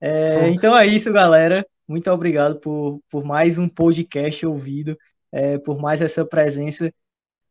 [0.00, 1.66] É, então é isso, galera.
[1.88, 4.96] Muito obrigado por, por mais um podcast ouvido,
[5.32, 6.94] é, por mais essa presença.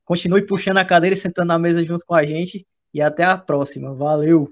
[0.06, 2.66] Continue puxando a cadeira e sentando na mesa junto com a gente.
[2.94, 3.94] E até a próxima.
[3.94, 4.50] Valeu!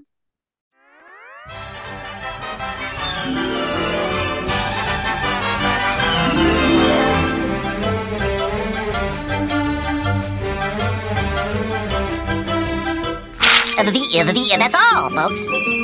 [13.78, 15.77] The, V, the, that's all, folks.